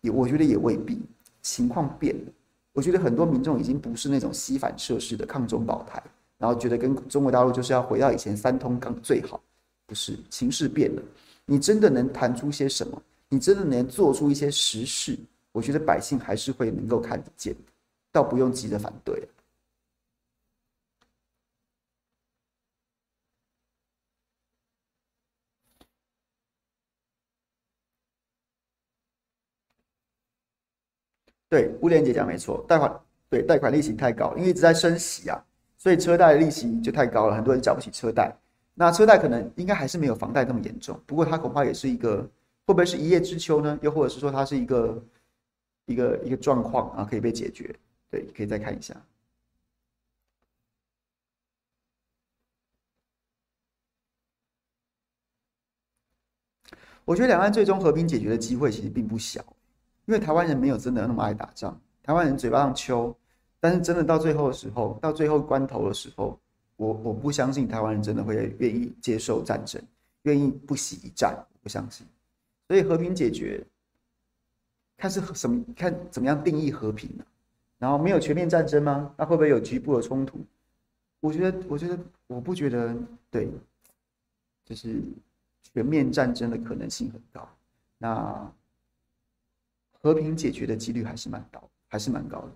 [0.00, 1.00] 也我觉得也未必，
[1.42, 2.32] 情况变了。
[2.72, 6.02] 我觉得很多民众已经不是那种西反射式的抗中保台，
[6.38, 9.40] 然后觉得跟中国大陆就是要回到以前三通刚最好，
[9.86, 11.02] 不是，情势变了，
[11.44, 13.02] 你真的能谈出些什么？
[13.28, 15.18] 你真的能做出一些实事？
[15.52, 17.72] 我觉得百姓还是会能够看得见的，
[18.12, 19.28] 倒不用急着反对。
[31.48, 35.42] 对，吴莲姐讲没错，贷款对贷款利息太高，因为一直在升息啊，
[35.78, 38.36] 所以车贷利息就太高了，很多人缴不起车贷。
[38.74, 42.28] 那车贷可能应该还是没有房贷那么严重，不过它恐怕也是一个
[42.66, 43.78] 会不会是一叶知秋呢？
[43.80, 45.04] 又或者是说它是一个
[45.86, 47.74] 一个一个状况啊，可以被解决？
[48.10, 48.94] 对，可以再看一下。
[57.04, 59.40] 我觉得两岸最终和平解决的机会其实并不小。
[60.06, 63.16] 因为台湾人没有真的那么爱打仗，台湾人嘴巴上秋，
[63.60, 66.38] 但是真的到最后的时候，到最后关头的时候，
[66.76, 69.80] 我我不相信台湾人真的会愿意接受战争，
[70.22, 72.06] 愿意不惜一战，我不相信。
[72.68, 73.64] 所以和平解决，
[74.96, 77.24] 看是什么，看怎么样定义和平呢？
[77.78, 79.14] 然后没有全面战争吗？
[79.16, 80.44] 那会不会有局部的冲突？
[81.20, 82.96] 我觉得，我觉得，我不觉得，
[83.30, 83.50] 对，
[84.64, 85.02] 就是
[85.62, 87.48] 全面战争的可能性很高。
[87.98, 88.52] 那。
[90.02, 92.50] 和平解决的几率还是蛮高，还是蛮高的。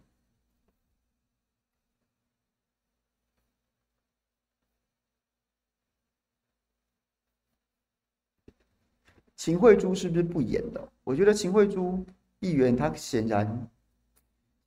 [9.40, 10.88] 秦慧珠是不是不演的？
[11.03, 12.05] 我觉得秦慧珠
[12.40, 13.46] 议员她显然，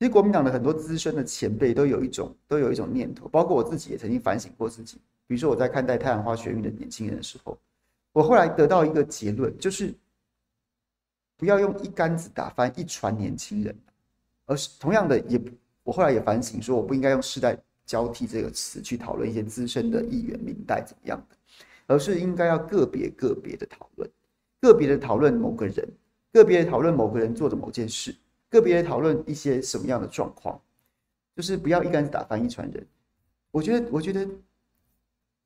[0.00, 4.96] 其实国民党的很多资深的前辈都有一种都有一种念头，包括我自己也曾经反省过自己。
[5.28, 7.56] 比如说我在看待太阳花学运的年轻人的时候，
[8.12, 9.94] 我后来得到一个结论，就是
[11.36, 13.72] 不要用一竿子打翻一船年轻人，
[14.44, 15.40] 而是同样的也，
[15.84, 17.56] 我后来也反省说，我不应该用世代
[17.86, 21.36] 交替这个词去讨论一些资深的议员民代怎么样的，
[21.86, 24.10] 而是应该要个别个别的讨论，
[24.64, 25.86] 个别的讨论某个人，
[26.32, 28.16] 个别的讨论某个人做的某件事。
[28.48, 30.58] 个别的讨论一些什么样的状况，
[31.36, 32.86] 就是不要一竿子打翻一船人。
[33.50, 34.26] 我觉得，我觉得，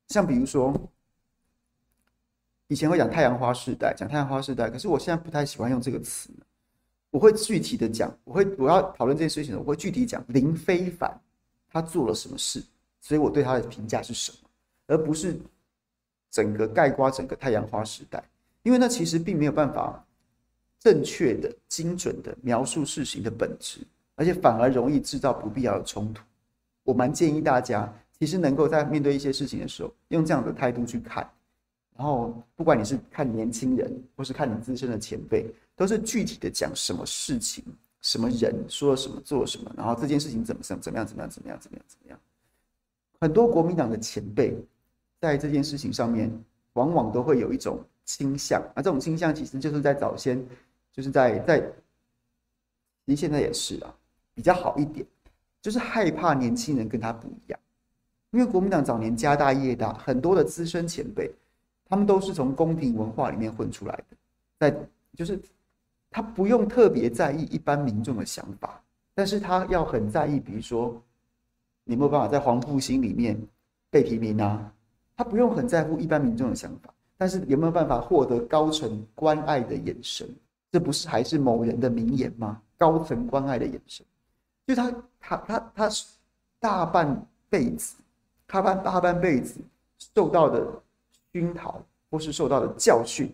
[0.07, 0.73] 像比如说，
[2.67, 6.29] 以前会讲太阳花世代，讲太阳花世代，可是我现在不太喜欢用这个词。
[7.09, 11.19] 我会具体的讲，我会我要讨论这件事情，我会具体讲林非凡
[11.67, 12.63] 他做了什么事，
[13.01, 14.37] 所以我对他的评价是什么，
[14.85, 15.35] 而不是
[16.29, 18.23] 整个概括整个太阳花时代，
[18.63, 20.05] 因为那其实并没有办法。
[20.81, 23.81] 正确的、精准的描述事情的本质，
[24.15, 26.23] 而且反而容易制造不必要的冲突。
[26.85, 31.29] 我蛮建议大家，其实能够在面对一些事情的时候，用这样的态度去看。
[31.97, 37.61] 然后，不管你是看年轻人，或是看你资深的前辈，都是具体的讲什么事情、
[37.99, 42.17] 什么人说了什么、做了什么，然后这件事情怎么怎怎么样、怎么样、怎么样、怎么样、怎么样。
[43.19, 44.57] 很多国民党的前辈
[45.19, 46.31] 在这件事情上面，
[46.71, 47.83] 往往都会有一种
[48.17, 50.43] 倾向，啊这种倾向其实就是在早先。
[50.91, 51.59] 就是在在，
[53.05, 53.95] 其实现在也是啊，
[54.33, 55.05] 比较好一点，
[55.61, 57.59] 就是害怕年轻人跟他不一样，
[58.31, 61.31] 因为国民党早年家大业大，很多的资深前辈，
[61.85, 64.17] 他们都是从宫廷文化里面混出来的，
[64.59, 64.75] 在
[65.15, 65.39] 就是
[66.09, 71.01] 他不用特别在意一般民众的想法，但是他要很在意，比如说
[71.85, 73.39] 你没有办法在黄复兴里面
[73.89, 74.73] 被提名啊？
[75.15, 80.25] 他不用很在乎一般民众的想法，但是有没有办法获得高层关爱的眼神？
[80.71, 82.61] 这不是还是某人的名言吗？
[82.77, 84.05] 高层关爱的眼神，
[84.65, 85.89] 就他他他他
[86.61, 87.97] 大半辈子，
[88.47, 89.59] 他半大半辈子
[90.15, 90.65] 受到的
[91.33, 93.29] 熏陶或是受到的教训，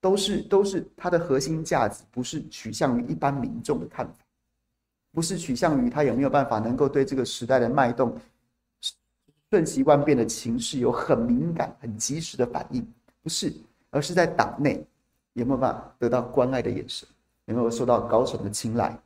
[0.00, 4.24] 都是都是他的核心价值，不是取向于一般民众的看法，
[5.10, 8.16] 不是取向于他有没有办法能够对这个时代的脉动、
[9.50, 12.86] 瞬息万变的情势有很敏感、很及时的反应，
[13.26, 13.52] 不是，
[13.90, 14.86] 而是在党内。
[15.32, 17.08] 有没有办法得到关爱的眼神？
[17.46, 18.96] 有没有受到高层的青睐？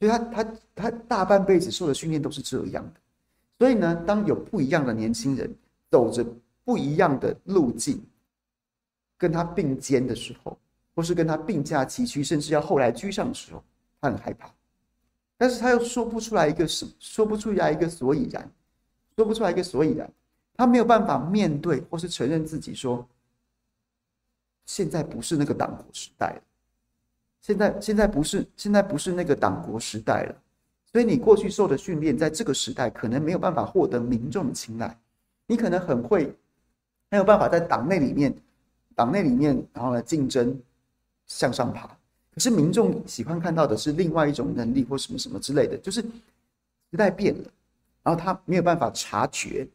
[0.00, 3.00] 所以他他他大半辈子受的训练都是这样的。
[3.60, 5.54] 所以呢，当有不一样的年轻人
[5.88, 6.26] 走着
[6.64, 8.02] 不一样的路径，
[9.16, 10.58] 跟他并肩的时候，
[10.96, 13.62] 或是跟他并驾齐驱，甚至要后来居上的时候，
[14.00, 14.50] 他很害怕。
[15.38, 18.50] 但是他又说不出来一个什，说不出来一个所以然，
[19.14, 20.10] 说不出来一个所以然，
[20.56, 23.08] 他没有办法面对或是承认自己说。
[24.70, 26.42] 现在不是那个党国时代了，
[27.40, 30.36] 现在现在不是现在不是那个党国时代了，
[30.92, 34.96] 所以你过去受的训练，在这个时代可能没有办法获得民众的青睐，
[35.48, 36.32] 你可能很会
[37.08, 38.32] 没有办法在党内里面，
[38.94, 40.56] 党内里面然后来竞争
[41.26, 41.88] 向上爬，
[42.32, 47.50] 可是民众喜欢看到的是另外一种能力或什么什么之类的，就是时代变了，
[48.04, 49.66] 然后他没有办法察觉，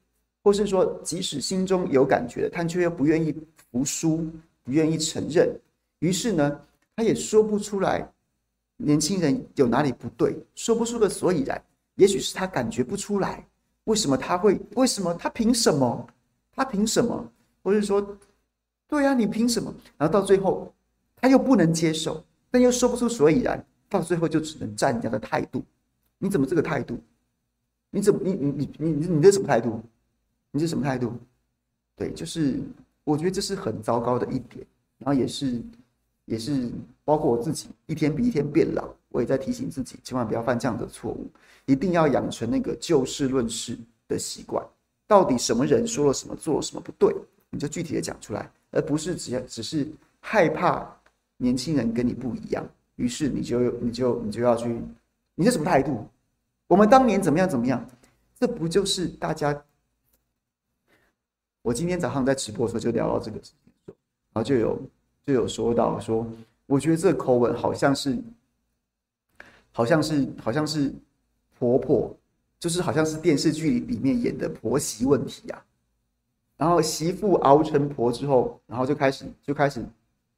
[0.41, 3.35] 或是说即使心中有感觉，他却又不愿意
[3.69, 4.25] 服输。
[4.65, 5.57] 不愿意承认，
[5.99, 6.59] 于是呢，
[6.95, 8.11] 他也说不出来，
[8.77, 11.63] 年轻人有哪里不对，说不出个所以然。
[11.97, 13.47] 也许是他感觉不出来，
[13.83, 14.59] 为什么他会？
[14.75, 16.07] 为什么他凭什么？
[16.51, 17.31] 他凭什么？
[17.63, 18.17] 或者说，
[18.87, 19.73] 对呀，你凭什么？
[19.97, 20.73] 然后到最后，
[21.15, 25.63] 他又不能接受，但又说不出所以然，到最后就只能站人家的态度。
[26.17, 26.99] 你怎么这个态度？
[27.91, 29.79] 你怎么你你你你你这什么态度？
[30.51, 31.13] 你这什么态度？
[31.95, 32.59] 对，就是。
[33.05, 34.65] 我觉得这是很糟糕的一点，
[34.97, 35.61] 然后也是，
[36.25, 36.69] 也是
[37.05, 41.29] 包括我自己一天比一天变老，我也在提醒自己，千万不要犯这样的错误，
[41.67, 44.65] 一定要养成那个就事论事的习惯。
[45.07, 47.15] 到底什么人说了什么，做了什么不对，
[47.51, 49.87] 你就具体的讲出来，而不是只要只是
[50.19, 50.91] 害怕
[51.37, 54.81] 年轻人跟你不一样，于是你就你就你就要去，
[55.35, 56.05] 你是什么态度？
[56.67, 57.87] 我们当年怎么样怎么样？
[58.39, 59.63] 这不就是大家？
[61.65, 63.51] 我今天早上在直播的时候就聊到这个事
[63.87, 63.95] 情，
[64.31, 64.79] 然后就有
[65.25, 66.23] 就有说到说，
[66.67, 68.15] 我觉得这个口吻好像是，
[69.71, 70.93] 好像是好像是
[71.57, 72.15] 婆婆，
[72.59, 75.65] 就是好像是电视剧里面演的婆媳问题啊。
[76.55, 79.83] 然后媳妇熬成婆之后，然后就开始就开始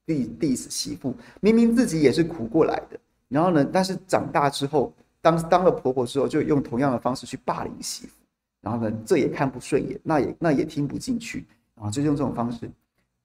[0.06, 2.98] diss 媳妇，明明自己也是苦过来的。
[3.28, 8.14] 然后呢，但是长大之后，当当了婆婆之后，就用同样的方式去霸凌媳妇。
[8.62, 11.46] 然后呢，这也看不顺眼，那也那也听不进去，
[11.76, 12.70] 然后就用这种方式，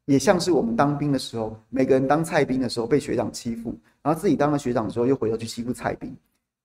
[0.05, 6.14] 也像是我们当兵的时候，每个人当菜兵的时候被学长欺负，然后自己当了学长之后又回头去欺负菜兵，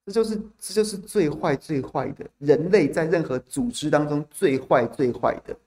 [0.06, 5.58] 这就是这就是最坏最坏的人类在任何组织当中最坏最坏的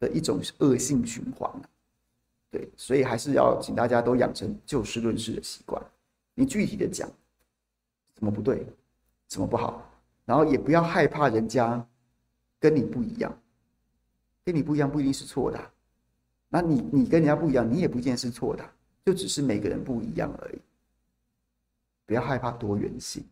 [0.00, 1.50] 的一种恶性循环。
[2.50, 5.82] 对，所以还是要请大家都养成就事论事的习惯。
[6.36, 7.08] 你具体的讲，
[8.14, 8.64] 怎么不对，
[9.26, 9.82] 怎么不好，
[10.24, 11.84] 然后也不要害怕人家
[12.64, 13.30] 跟你不一样，
[14.42, 15.70] 跟你不一样不一定是错的。
[16.48, 18.64] 那你你跟人家不一样，你也不一定是错的，
[19.04, 20.58] 就只是每个人不一样而已。
[22.06, 23.22] 不要害怕多元性，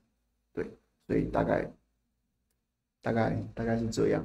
[0.52, 0.70] 对，
[1.06, 1.72] 所以大概
[3.00, 4.22] 大概大概是这样。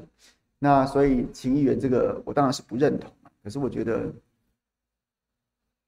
[0.59, 3.09] 那所以秦议员这个，我当然是不认同，
[3.41, 4.13] 可是我觉得。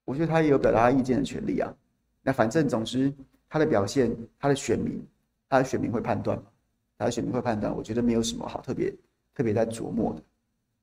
[0.06, 1.72] 我觉得他也有表达意见的权利啊。
[2.22, 3.12] 那反正总之，
[3.48, 5.06] 他的表现，他的选民，
[5.48, 6.42] 他的选民会判断？
[6.98, 7.72] 他的选民会判断。
[7.76, 8.92] 我觉得没有什么好特别
[9.40, 10.22] 特别在琢磨的。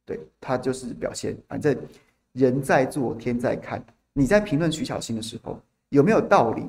[0.03, 1.77] 对，他就是表现，反正
[2.31, 3.85] 人在做，天在看。
[4.13, 6.67] 你在评论徐小新的时候有没有道理？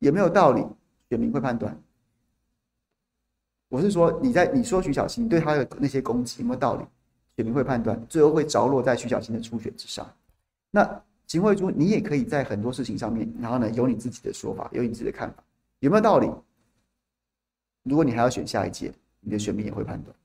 [0.00, 0.62] 有没有道理？
[1.08, 1.74] 选民会判断。
[3.70, 6.84] 我是说，你在你说徐小新对他的那些攻击有没有道理？
[7.36, 10.06] 选民会判断，最后会着落在徐小新的初选之上。
[10.70, 11.02] 那。
[11.26, 15.44] 秦慧珠，你也可以在很多事情上面，然后呢，有你自己的说法，有你自己的看法，
[15.80, 16.26] 有没有道理？
[17.82, 18.90] 如果你还要选下一届，
[19.20, 20.16] 你的选民也会判断，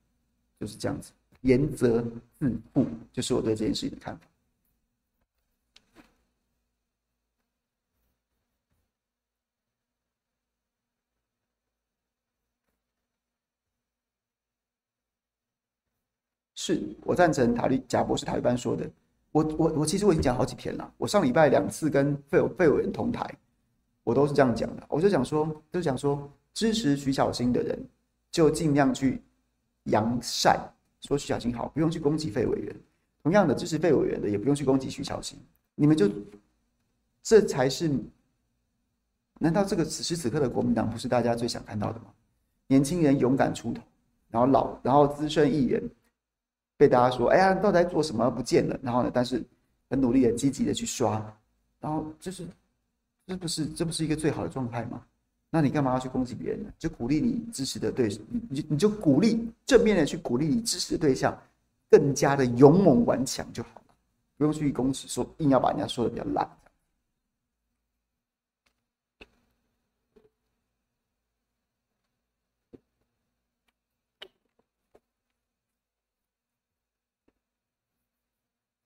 [0.64, 1.11] 就是这样子，
[1.41, 2.01] 言则
[2.39, 4.26] 自负，就是我对这件事情的看法。
[16.55, 18.89] 是我赞成塔利贾博士塔利班说的。
[19.34, 20.93] 我我我其实我已经讲好几天了。
[20.97, 23.30] 我上礼拜两次跟费费委员同台，
[24.05, 24.86] 我都是这样讲的。
[24.88, 27.78] 我就讲说，就讲说，支持徐小新的人
[28.32, 29.22] 就尽量去
[29.84, 30.60] 扬善，
[31.02, 32.76] 说徐巧芯好，不用去攻击费委员。
[33.22, 35.40] 同样的，支持费委员的也不用去攻击徐巧芯。
[35.76, 36.10] 你们就
[37.22, 37.90] 这才是？
[39.40, 42.06] 难道这个此时此刻的国民党不是大家最想看到的吗？
[42.68, 43.82] 年轻人勇敢出头，
[44.30, 45.82] 然后老然后资深议员。
[46.76, 48.30] 被大家说，哎呀，到底在做什么？
[48.32, 48.78] 不见了。
[48.82, 49.12] 然后呢？
[49.14, 49.42] 但是
[49.90, 51.24] 很努力的、积极的去刷，
[51.80, 52.48] 然后就是，
[53.28, 55.02] 这不是这不是一个最好的状态吗？
[55.56, 56.74] 那你干嘛要去攻击别人呢？
[56.80, 58.10] 就鼓励你支持的对，
[58.49, 61.39] 你你就鼓励正面的去鼓励你支持的对象，
[61.91, 63.93] 更加的勇猛顽强就好了，
[64.36, 66.49] 不用去攻击，说硬要把人家说的比较烂。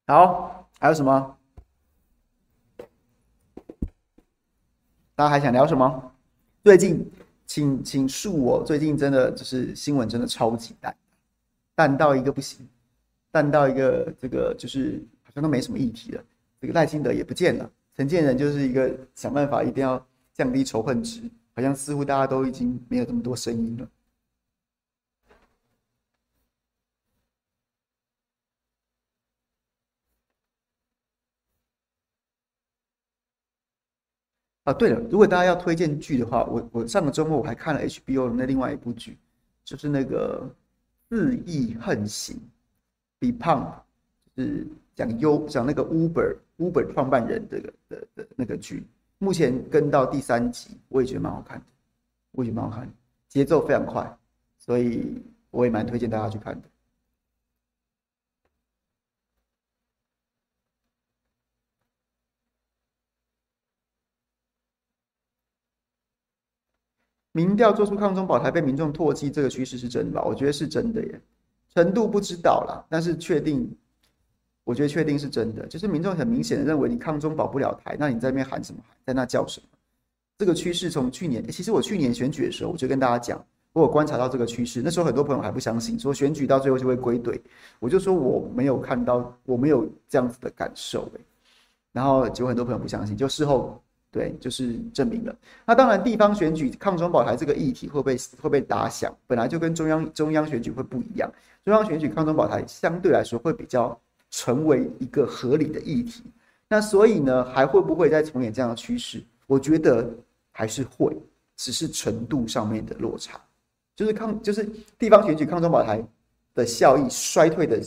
[0.05, 1.37] 好，还有什么？
[5.15, 6.13] 大家还想聊什么？
[6.67, 7.09] 最近，
[7.45, 10.93] 请请恕我，最近真的就是新闻真的超级淡，
[11.73, 12.67] 淡到一个不行，
[13.31, 16.21] 淡到一个这个就是好像都没什么议题了。
[16.59, 21.21] 这个赖清德也不见了，陈建仁就是一个想办法一定要降低仇恨值，
[21.55, 23.87] 好像似乎大家都已经没有这么多声音了。
[34.67, 39.17] 啊，对了，如果大家要推荐剧的话，我我上个周末我还看了 HBO 的那另外一部剧，
[39.63, 40.45] 就是那个
[41.15, 42.35] 《恣意横行》
[43.17, 43.81] ，be 胖
[44.35, 48.83] 是讲优讲那个 Uber Uber 创办人这个的的那个剧，
[49.19, 51.65] 目前跟到第三集，我也觉得蛮好看的，
[52.31, 52.93] 我也觉得蛮好看的，
[53.29, 54.17] 节奏非常快，
[54.57, 55.15] 所以
[55.49, 56.67] 我也蛮推荐大家去看的。
[67.37, 70.23] 民调做出抗中保台被民众唾弃，这个趋势是真的吧？
[70.25, 71.21] 我觉得是真的耶，
[71.75, 73.71] 程度不知道啦，但是确定，
[74.63, 75.67] 我觉得确定是真的。
[75.67, 78.81] 就是民众很明显的认为你抗中保不了台，那你在那边喊什么？
[79.05, 79.67] 在那叫什么？
[80.39, 84.81] 这个趋势从去年，其实我去年选举的时候，我就跟大家讲，我有观察到这个趋势。
[84.83, 87.39] 那时候很多朋友还不相信，说选举到最后就会归队，
[87.77, 91.07] 我就说我没有看到，我没有这样子的感受。
[91.91, 93.79] 然后结果很多朋友不相信，就事后。
[94.09, 95.35] 对，就是证明了。
[95.65, 101.31] 那当然，地方选举抗中保台这个议题会被会被打响，本来就跟中央中央选举会不一样。
[101.65, 103.99] 中央选举抗中保台相对来说会比较
[104.29, 106.23] 成为一个合理的议题。
[106.69, 109.21] 那所以呢，还会不会再重演这样的趋势？
[109.45, 110.09] 我觉得
[110.51, 111.15] 还是会，
[111.55, 113.39] 只是程度上面的落差。
[113.95, 116.01] 就是抗，就是地方选举抗中保台
[116.55, 117.81] 的效益衰退的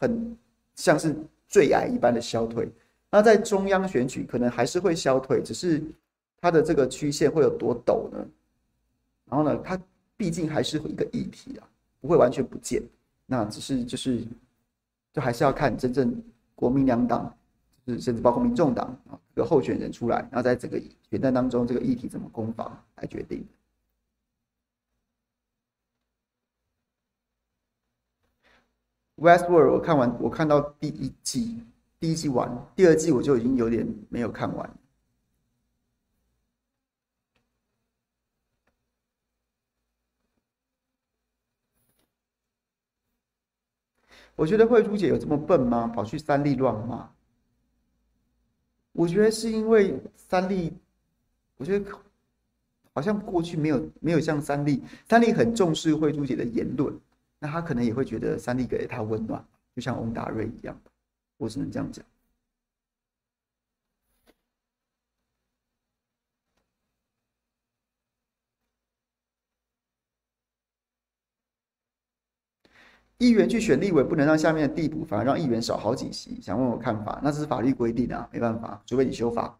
[0.00, 0.36] 很
[0.74, 1.14] 像是
[1.48, 2.68] 坠崖一般的消退。
[3.14, 5.82] 那在中央选举可能还是会消退，只是
[6.40, 8.26] 它的这个曲线会有多陡呢？
[9.26, 9.78] 然后呢，它
[10.16, 11.68] 毕竟还是一个议题啊，
[12.00, 12.82] 不会完全不见。
[13.26, 14.26] 那只是就是，
[15.12, 16.22] 就还是要看真正
[16.54, 17.36] 国民两党，
[17.86, 23.46] 就是甚至包括民众党有，个候选人出来，然后在整个选战当中，这个议题怎么攻防来决定。
[29.16, 31.62] Westworld，我看完，我看到第一季，
[32.02, 34.68] 第一季完，第二季我就已经有点没有看完。
[44.34, 45.86] 我觉得慧珠姐有这么笨吗？
[45.86, 47.08] 跑去三立乱骂？
[48.90, 50.76] 我觉得是因为三立，
[51.56, 51.88] 我觉得
[52.92, 56.92] 好像过去没有没有像三立，三立很重视慧珠姐的言论，
[57.38, 59.46] 那他可能也会觉得三立给了他温暖，
[59.76, 60.76] 就像翁达瑞一样，
[61.42, 62.04] 我只能这样讲。
[73.18, 76.40] 议员去选立委，不能让下面的递补，反而让议员少好几席。
[76.40, 79.58] 想问我看法，那这是法律规定啊，没办法，除非你修法。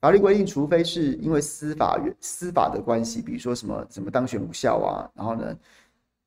[0.00, 5.56] 法律规定，除非是因为司法司法的关系，比如说什么什么当选无效啊，然后呢，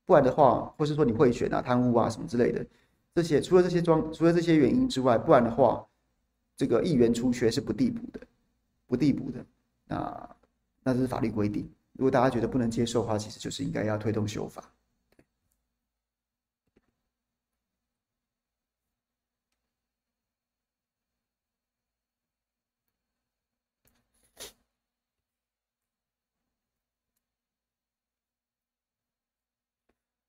[0.05, 2.66] 不然的话，或是说你贿选啊、贪污啊什么之类的，
[3.18, 5.84] 这些除了这些装，除了这些原因之外，不然的话，
[6.55, 8.20] 这个议员出缺是不递补的，
[8.86, 9.43] 不递补的。
[9.88, 10.36] 那
[10.84, 11.68] 那这是法律规定。
[11.93, 14.72] 如果大家觉得不能接受的话，其实就是应该要推动修法。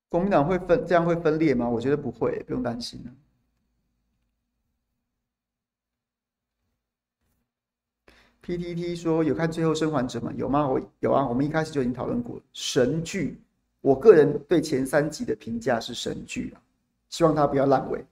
[0.09, 1.69] 国民党会分这样会分裂吗？
[1.69, 3.05] 我觉得不会，不用担心。
[8.43, 10.33] PTT 说有看《最后生还者》吗？
[10.35, 10.67] 有吗？
[10.67, 13.39] 我有啊，我们一开始就已经讨论过神剧。
[13.83, 16.63] 我个人对前三集的评价是神剧啊，
[17.11, 18.03] 希望它不要烂尾。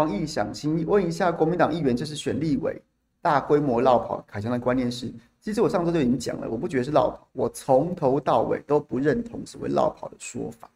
[0.00, 2.80] 黄义想请问一下，国民党议员这是选立委
[3.20, 10.70] 大规模落跑，凯强的观念是，其实我上周就已经讲了，我不觉得是落跑，我从头到尾都不认同所谓落跑的说法，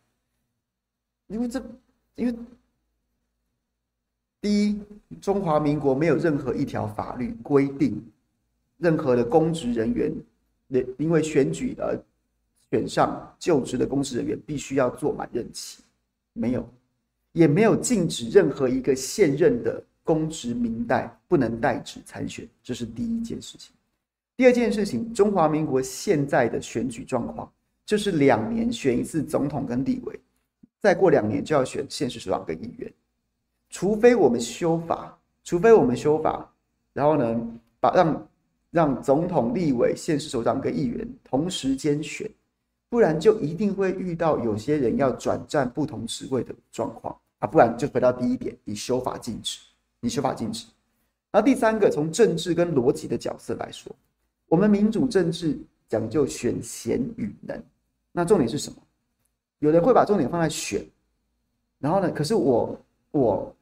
[1.28, 1.62] 因为这，
[2.16, 2.34] 因为
[4.42, 4.82] 第一，
[5.22, 7.98] 中华民国没有任何一条法律规定，
[8.76, 10.12] 任何的公职人员，
[10.98, 11.98] 因为选举而
[12.70, 15.82] 选上就职的公职人员必须要坐满任期，
[16.34, 16.68] 没有。
[17.34, 23.74] 也没有禁止任何一个现任的公职民代不能代职参选，这是第一件事情。
[24.36, 27.50] 第二件事情，中华民国现在的选举状况
[27.84, 30.18] 就是两年选一次总统跟立委，
[30.78, 32.92] 再过两年就要选县市首长跟议员。
[33.68, 36.48] 除非我们修法，除非我们修法，
[36.92, 37.40] 然后呢，
[37.80, 38.28] 把让
[38.70, 42.30] 让总统、立委、县市首长跟议员同时间选，
[42.88, 47.16] 不然就一定会遇到有些人要转战不同职位的状况。
[47.46, 49.60] 不然就回到第一点，你修法禁止，
[50.00, 50.66] 你修法禁止。
[51.30, 53.94] 然后第三个，从政治跟逻辑的角色来说，
[54.46, 57.60] 我们民主政治讲究选贤与能，
[58.12, 58.76] 那重点是什么？
[59.58, 60.84] 有人会把重点放在选，
[61.78, 62.80] 然后呢，可是我
[63.10, 63.56] 我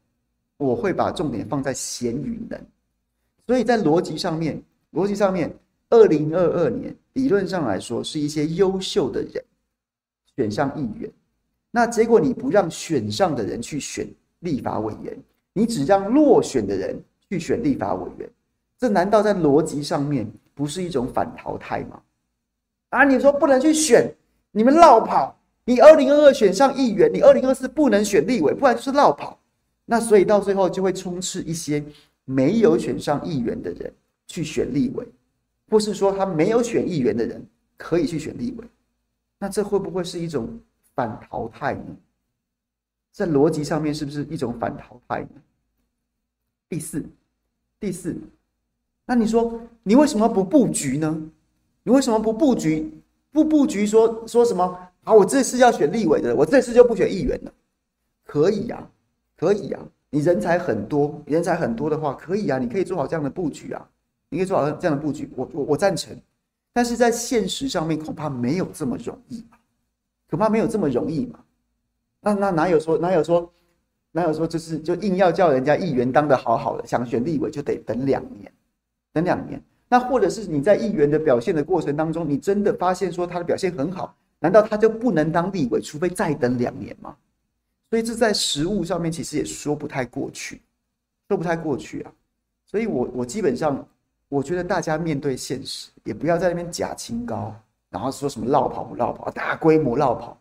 [0.59, 2.61] 我会把重点放在贤与能，
[3.47, 4.63] 所以在逻辑上面，
[4.93, 5.51] 逻辑上面，
[5.89, 9.45] 二零二二年理论上来说，是一些优秀的人
[10.37, 11.11] 选上议员。
[11.75, 14.07] 那结果你不让选上的人去选
[14.41, 15.17] 立法委员，
[15.55, 18.31] 你只让落选的人去选立法委员，
[18.79, 22.03] 这难道在逻辑上面不是一种反淘汰吗？
[22.91, 24.15] 啊，你说不能去选，
[24.51, 29.41] 你们落跑，你二零二二选上议员，你二零二四不能选立委，不然就是落跑。
[29.87, 31.83] 那所以到最后就会充斥一些
[32.27, 33.91] 没有选上议员的人
[34.27, 35.09] 去选立委，
[35.71, 37.43] 或是说他没有选议员的人
[37.79, 38.65] 可以去选立委，
[39.39, 40.61] 那这会不会是一种？
[40.95, 41.97] 反淘汰呢，
[43.13, 45.41] 在逻辑上面是不是一种反淘汰呢？
[46.69, 47.05] 第四，
[47.79, 48.17] 第四，
[49.05, 51.23] 那你说你为什么不布局呢？
[51.83, 52.93] 你为什么不布局？
[53.31, 54.79] 不布局说说什么？
[55.05, 57.53] 啊，我这次要选立委的，我这次就不选议员了。
[58.25, 58.89] 可以呀，
[59.37, 59.79] 可以呀，
[60.11, 63.89] 你人才很多，人才很多的话，可以呀，你可以做好这样的布局啊，
[64.29, 66.17] 你可以做好这样的布局，我我我赞成。
[66.73, 69.45] 但是在现实上面，恐怕没有这么容易。
[70.33, 71.39] 恐怕没有这么容易嘛？
[72.23, 73.53] 那那哪有说哪有说
[74.13, 78.51] 哪有说就是就硬要叫人家议员当得好好的，想选立委就得等两年，
[79.13, 79.63] 等两年。
[79.91, 87.15] 那或者是你在议员的表现的过程当中，你真的发现说他的表现很好，难道他就不能当立委，除非再等两年吗？
[87.91, 90.63] 所以这在实务上面其实也说不太过去，
[91.29, 92.13] 说不太过去啊。
[92.65, 93.87] 所以我我基本上
[94.31, 97.55] 我觉得大家面对现实，也不要在那边假清高，
[97.93, 100.37] 然后说什么落跑不落跑，大规模落跑，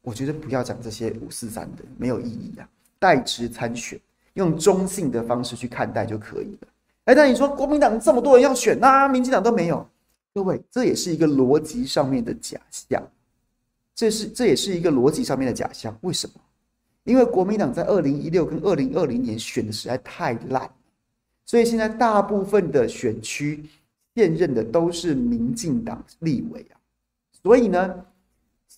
[0.00, 2.66] 我觉得不要讲这些五四三的，没有意义啊。
[2.98, 4.00] 代职参选，
[4.34, 6.68] 用中性的方式去看待就可以了。
[7.06, 9.84] 哎，但你说国民党这么多人要选，那民进党都没有，
[10.32, 13.02] 各位，这也是一个逻辑上面的假象，
[13.92, 15.92] 这是这也是一个逻辑上面的假象。
[16.02, 16.34] 为什么？
[17.02, 20.70] 因为国民党在二零一六跟二零二零年选的实在太烂，
[21.44, 23.64] 所以现在大部分的选区
[24.14, 26.78] 现任的都是民进党立委啊，
[27.42, 27.94] 所以呢，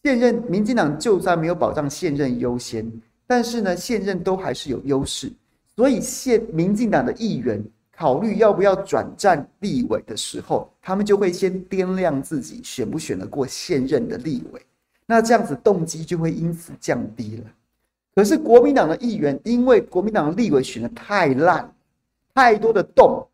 [0.02, 2.90] 现任民进党就算没有保障现任优先，
[3.26, 5.32] 但是呢，现任都还是有优势，
[5.76, 7.62] 所以现民进党的议员。
[7.96, 14.60] 考虑要不要转战立委的时候，他们就会先掂量自己选不选得过现任的立委，
[15.06, 17.44] 那这样子动机就会因此降低了。
[18.12, 21.72] 可是国民党的议员，因为国民党的立委选得太烂，
[22.34, 23.24] 太多的洞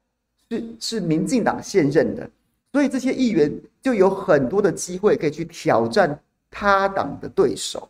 [0.50, 2.30] 是是民进党现任的，
[2.70, 3.50] 所以这些议员
[3.82, 6.20] 就有很多的机会可以去挑战
[6.50, 7.88] 他党的对手，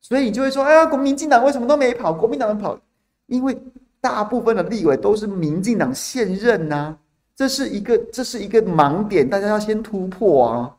[0.00, 2.12] 所以你就会说：哎呀，国民进党为什么都没跑？
[2.12, 2.78] 国民党能跑，
[3.26, 3.56] 因为。
[4.04, 6.94] 大部分的立委都是民进党现任呐、
[7.34, 10.76] 这是一个这是一个盲点，大家要先突破啊。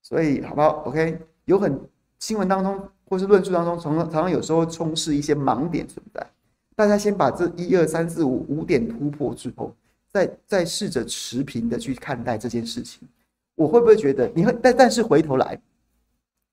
[0.00, 1.78] 所以好不好？OK，有很
[2.20, 6.26] 新闻当中或是论述当中，常常常常有时候充斥一些盲点存在。
[6.74, 9.76] 大家先把这一二三四五五点突破之后，
[10.10, 13.06] 再再试着持平的去看待这件事情。
[13.54, 14.56] 我会不会觉得你会？
[14.62, 15.60] 但但是回头来，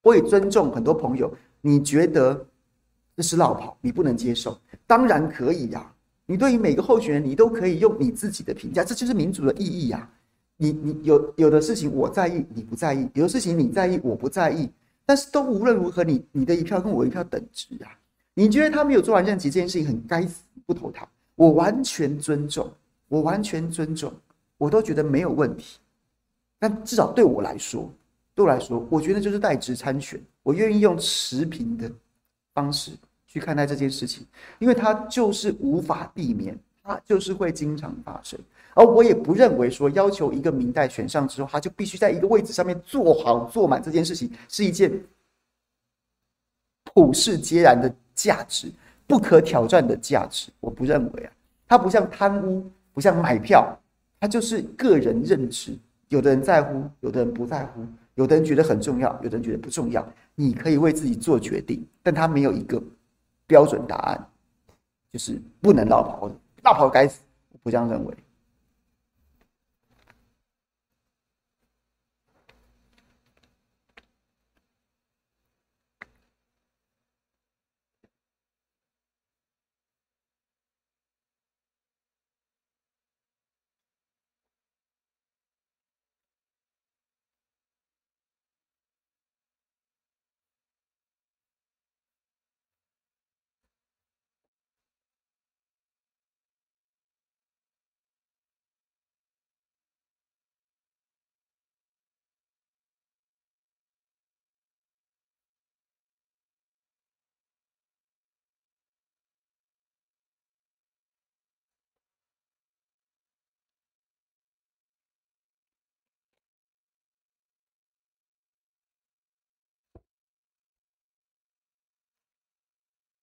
[0.01, 2.45] 我也尊重很多朋友，你觉得？
[3.15, 5.93] 这是落跑，你不能接受，当然可以呀、
[6.25, 10.09] 你对于每个候选人，你都可以用你自己的评价，这就是民主的意义呀、
[10.55, 14.69] 你你有有的事情我在意，你不在意；有的事情你在意，我不在意。
[15.05, 17.91] 但是都无论如何，你你的一票跟我一票等值啊。
[18.33, 22.71] 你觉得他没有做完任期这件事情很该死，不投他，我完全尊重，
[23.09, 24.13] 我完全尊重，
[24.57, 25.77] 我都觉得没有问题。
[26.59, 27.89] 但至少对我来说，
[28.35, 31.89] 对我来说，我觉得就是代职参选，我愿意用持平的
[32.53, 32.91] 方式。
[33.31, 34.25] 去看待这件事情，
[34.57, 38.39] 因为它就是无法避免，它就是会经常发生。
[38.73, 44.91] 而我也不认为说要求一个民代选上之后，他就必须在一个位置上面做好做满这件事情，是一件
[46.95, 48.71] 普世皆然的价值，
[49.05, 50.51] 不可挑战的价值。
[50.59, 51.31] 我不认为啊，
[51.67, 53.77] 它不像贪污，不像买票，
[54.19, 55.77] 它就是个人认知。
[56.09, 57.83] 有的人在乎，有的人不在乎，
[58.13, 60.07] 有的人觉得很重要，有的人觉得不重要。
[60.35, 62.79] 你可以为自己做决定，但他没有一个。
[63.49, 64.27] 标准答案
[65.11, 66.27] 就是不能落跑，
[66.63, 67.19] 落跑该死，
[67.51, 68.13] 我不这样认为。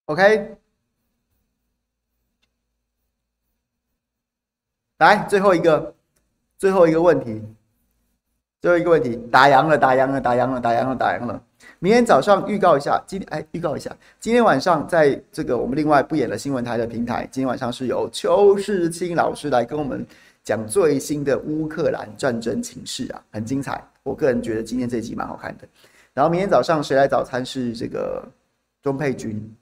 [0.07, 0.57] OK，
[4.98, 5.92] 来最后一个，
[6.57, 7.42] 最后一个问题，
[8.61, 11.42] 最后一个问题，打烊了，打烊了，打烊了，打烊了，打烊了。
[11.80, 20.07] 明天早上预告一下，今哎，预告一下，今天晚上在这个我们另外不演了新闻台的平台，今天晚上是由邱世清老师来跟我们
[20.44, 23.84] 讲最新的乌克兰战争情势啊，很精彩。
[24.04, 25.66] 我个人觉得今天这集蛮好看的。
[26.14, 28.24] 然后明天早上谁来早餐是这个
[28.84, 29.52] 钟佩君。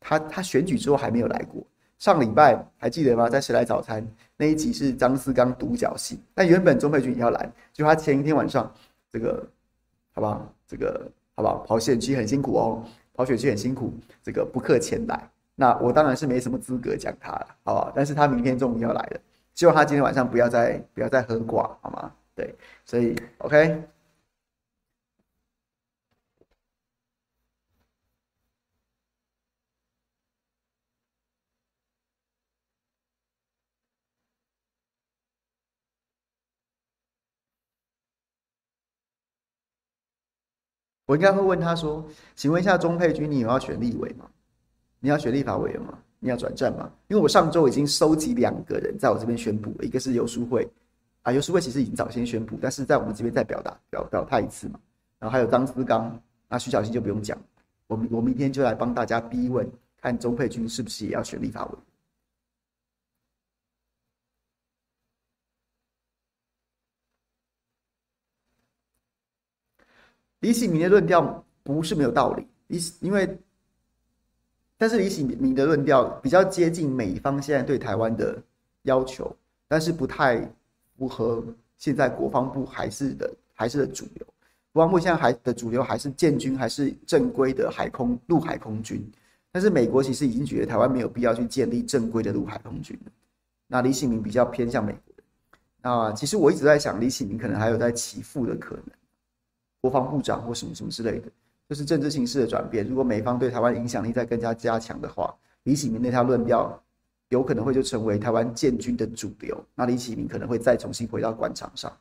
[0.00, 1.62] 他他选举之后还没有来过，
[1.98, 3.28] 上礼拜还记得吗？
[3.28, 4.02] 在《谁来早餐》
[4.36, 8.72] 那一集是张思刚独角戏，但原本钟佩君也要来，就他前一天晚上，
[9.10, 9.46] 这个
[10.14, 10.54] 好不好？
[10.66, 11.58] 这个好不好？
[11.66, 12.84] 跑选区很辛苦哦，
[13.14, 13.92] 跑选区很辛苦，
[14.22, 15.30] 这个不客前来。
[15.54, 17.92] 那我当然是没什么资格讲他了，好不好？
[17.94, 19.20] 但是他明天中午要来了，
[19.54, 22.12] 希望他今天晚上不要再不要再喝挂，好吗？
[22.34, 23.82] 对，所以 OK。
[41.08, 42.04] 我应该会问他说
[42.36, 44.26] ：“请问一下钟佩君，你有要选立委吗？
[45.00, 45.98] 你要选立法委员吗？
[46.18, 50.68] 你要转战吗？”因为我上周已经收集两个人在我这边宣布了，一个是游淑慧
[51.22, 54.78] 啊，游淑慧其实已经早先宣布，但是在我们这边再表达表表态一次嘛。
[55.18, 57.38] 然后还有张思刚，那徐小新就不用讲，
[57.86, 59.66] 我们我明天就来帮大家逼问，
[60.02, 61.78] 看钟佩君是不是也要选立法委。
[70.40, 73.38] 李喜明的论调不是没有道理，李因为，
[74.76, 78.40] 但是李喜明的论调比较接近美方现在对台湾的
[78.82, 79.34] 要求，
[79.66, 80.40] 但是不太
[80.96, 81.44] 符合
[81.76, 84.24] 现在国防部还是的还是的主流。
[84.72, 89.04] 国防部现在还的主流还是建军，还是正规的海空陆海空军，
[89.50, 92.96] 但是美国其实已经觉得台湾没有必要去建立正规的陆海空军。
[93.66, 95.00] 那李喜明比较偏向美国，
[95.82, 98.84] 那其实我一直在想，李喜明可能还有在起复的可能。
[99.80, 101.30] 国防部长或什么什么之类的，
[101.68, 102.86] 就是政治形势的转变。
[102.86, 106.82] 如果美方对台湾影响力再更加加强的话，李启明那条论调
[107.28, 109.62] 有可能会就成为台湾建军的主流。
[109.74, 111.96] 那李启明可能会再重新回到官场上，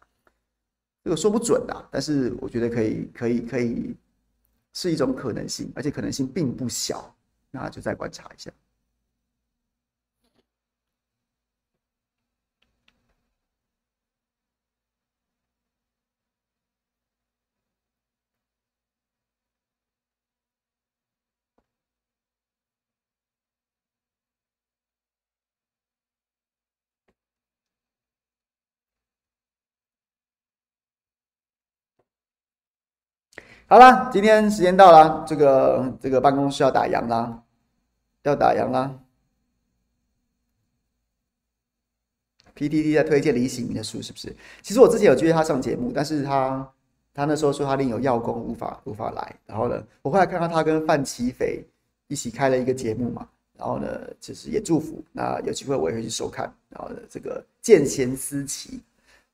[1.03, 3.95] 这个说不准的，但是我觉得可以，可以，可以
[4.73, 7.13] 是一种可能性，而且可能性并不小。
[7.49, 8.51] 那就再观察一下。
[33.70, 37.43] 好了，今天时间到了，这个这个办公室要打烊啦，
[38.24, 38.97] 要打烊啦。
[42.55, 44.34] PTT 在推荐李喜明的书，是不是？
[44.61, 46.65] 其实我之前有约他上节目，但是他
[47.13, 49.36] 他那时候说他另有要工，无法无法来。
[49.45, 51.61] 然后呢，我后来看到他跟范琪斐
[52.07, 55.03] 一起开了一个节目嘛，然后呢，就是也祝福。
[55.11, 56.49] 那有机会我也会去收看。
[56.70, 58.82] 然后呢，这个见贤思齐。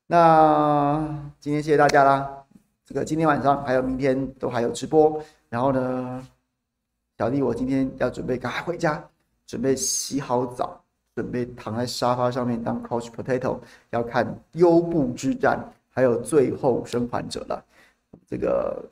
[0.08, 0.98] 那
[1.38, 2.43] 今天谢谢大家啦。
[2.84, 6.28] 这个今天晚上还有明天都还有直播，然后呢，
[7.16, 9.02] 小弟我今天要准备赶快回家，
[9.46, 10.78] 准备洗好澡，
[11.14, 13.58] 准备躺在沙发上面当 couch potato，
[13.88, 15.58] 要看优步之战，
[15.88, 17.64] 还有最后生还者了。
[18.26, 18.84] 这个，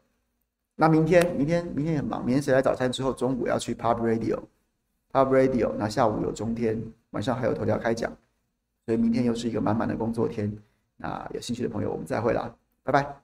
[0.74, 8.11] 那明天明天明天很忙，明天谁来早餐之后，中午要去 pub radio，pub radio，那下午有中天，晚上还有头条开讲，
[8.86, 10.51] 所以明天又是一个满满的工作天。
[10.97, 13.21] 那有兴趣的朋友，我们再会啦，拜拜。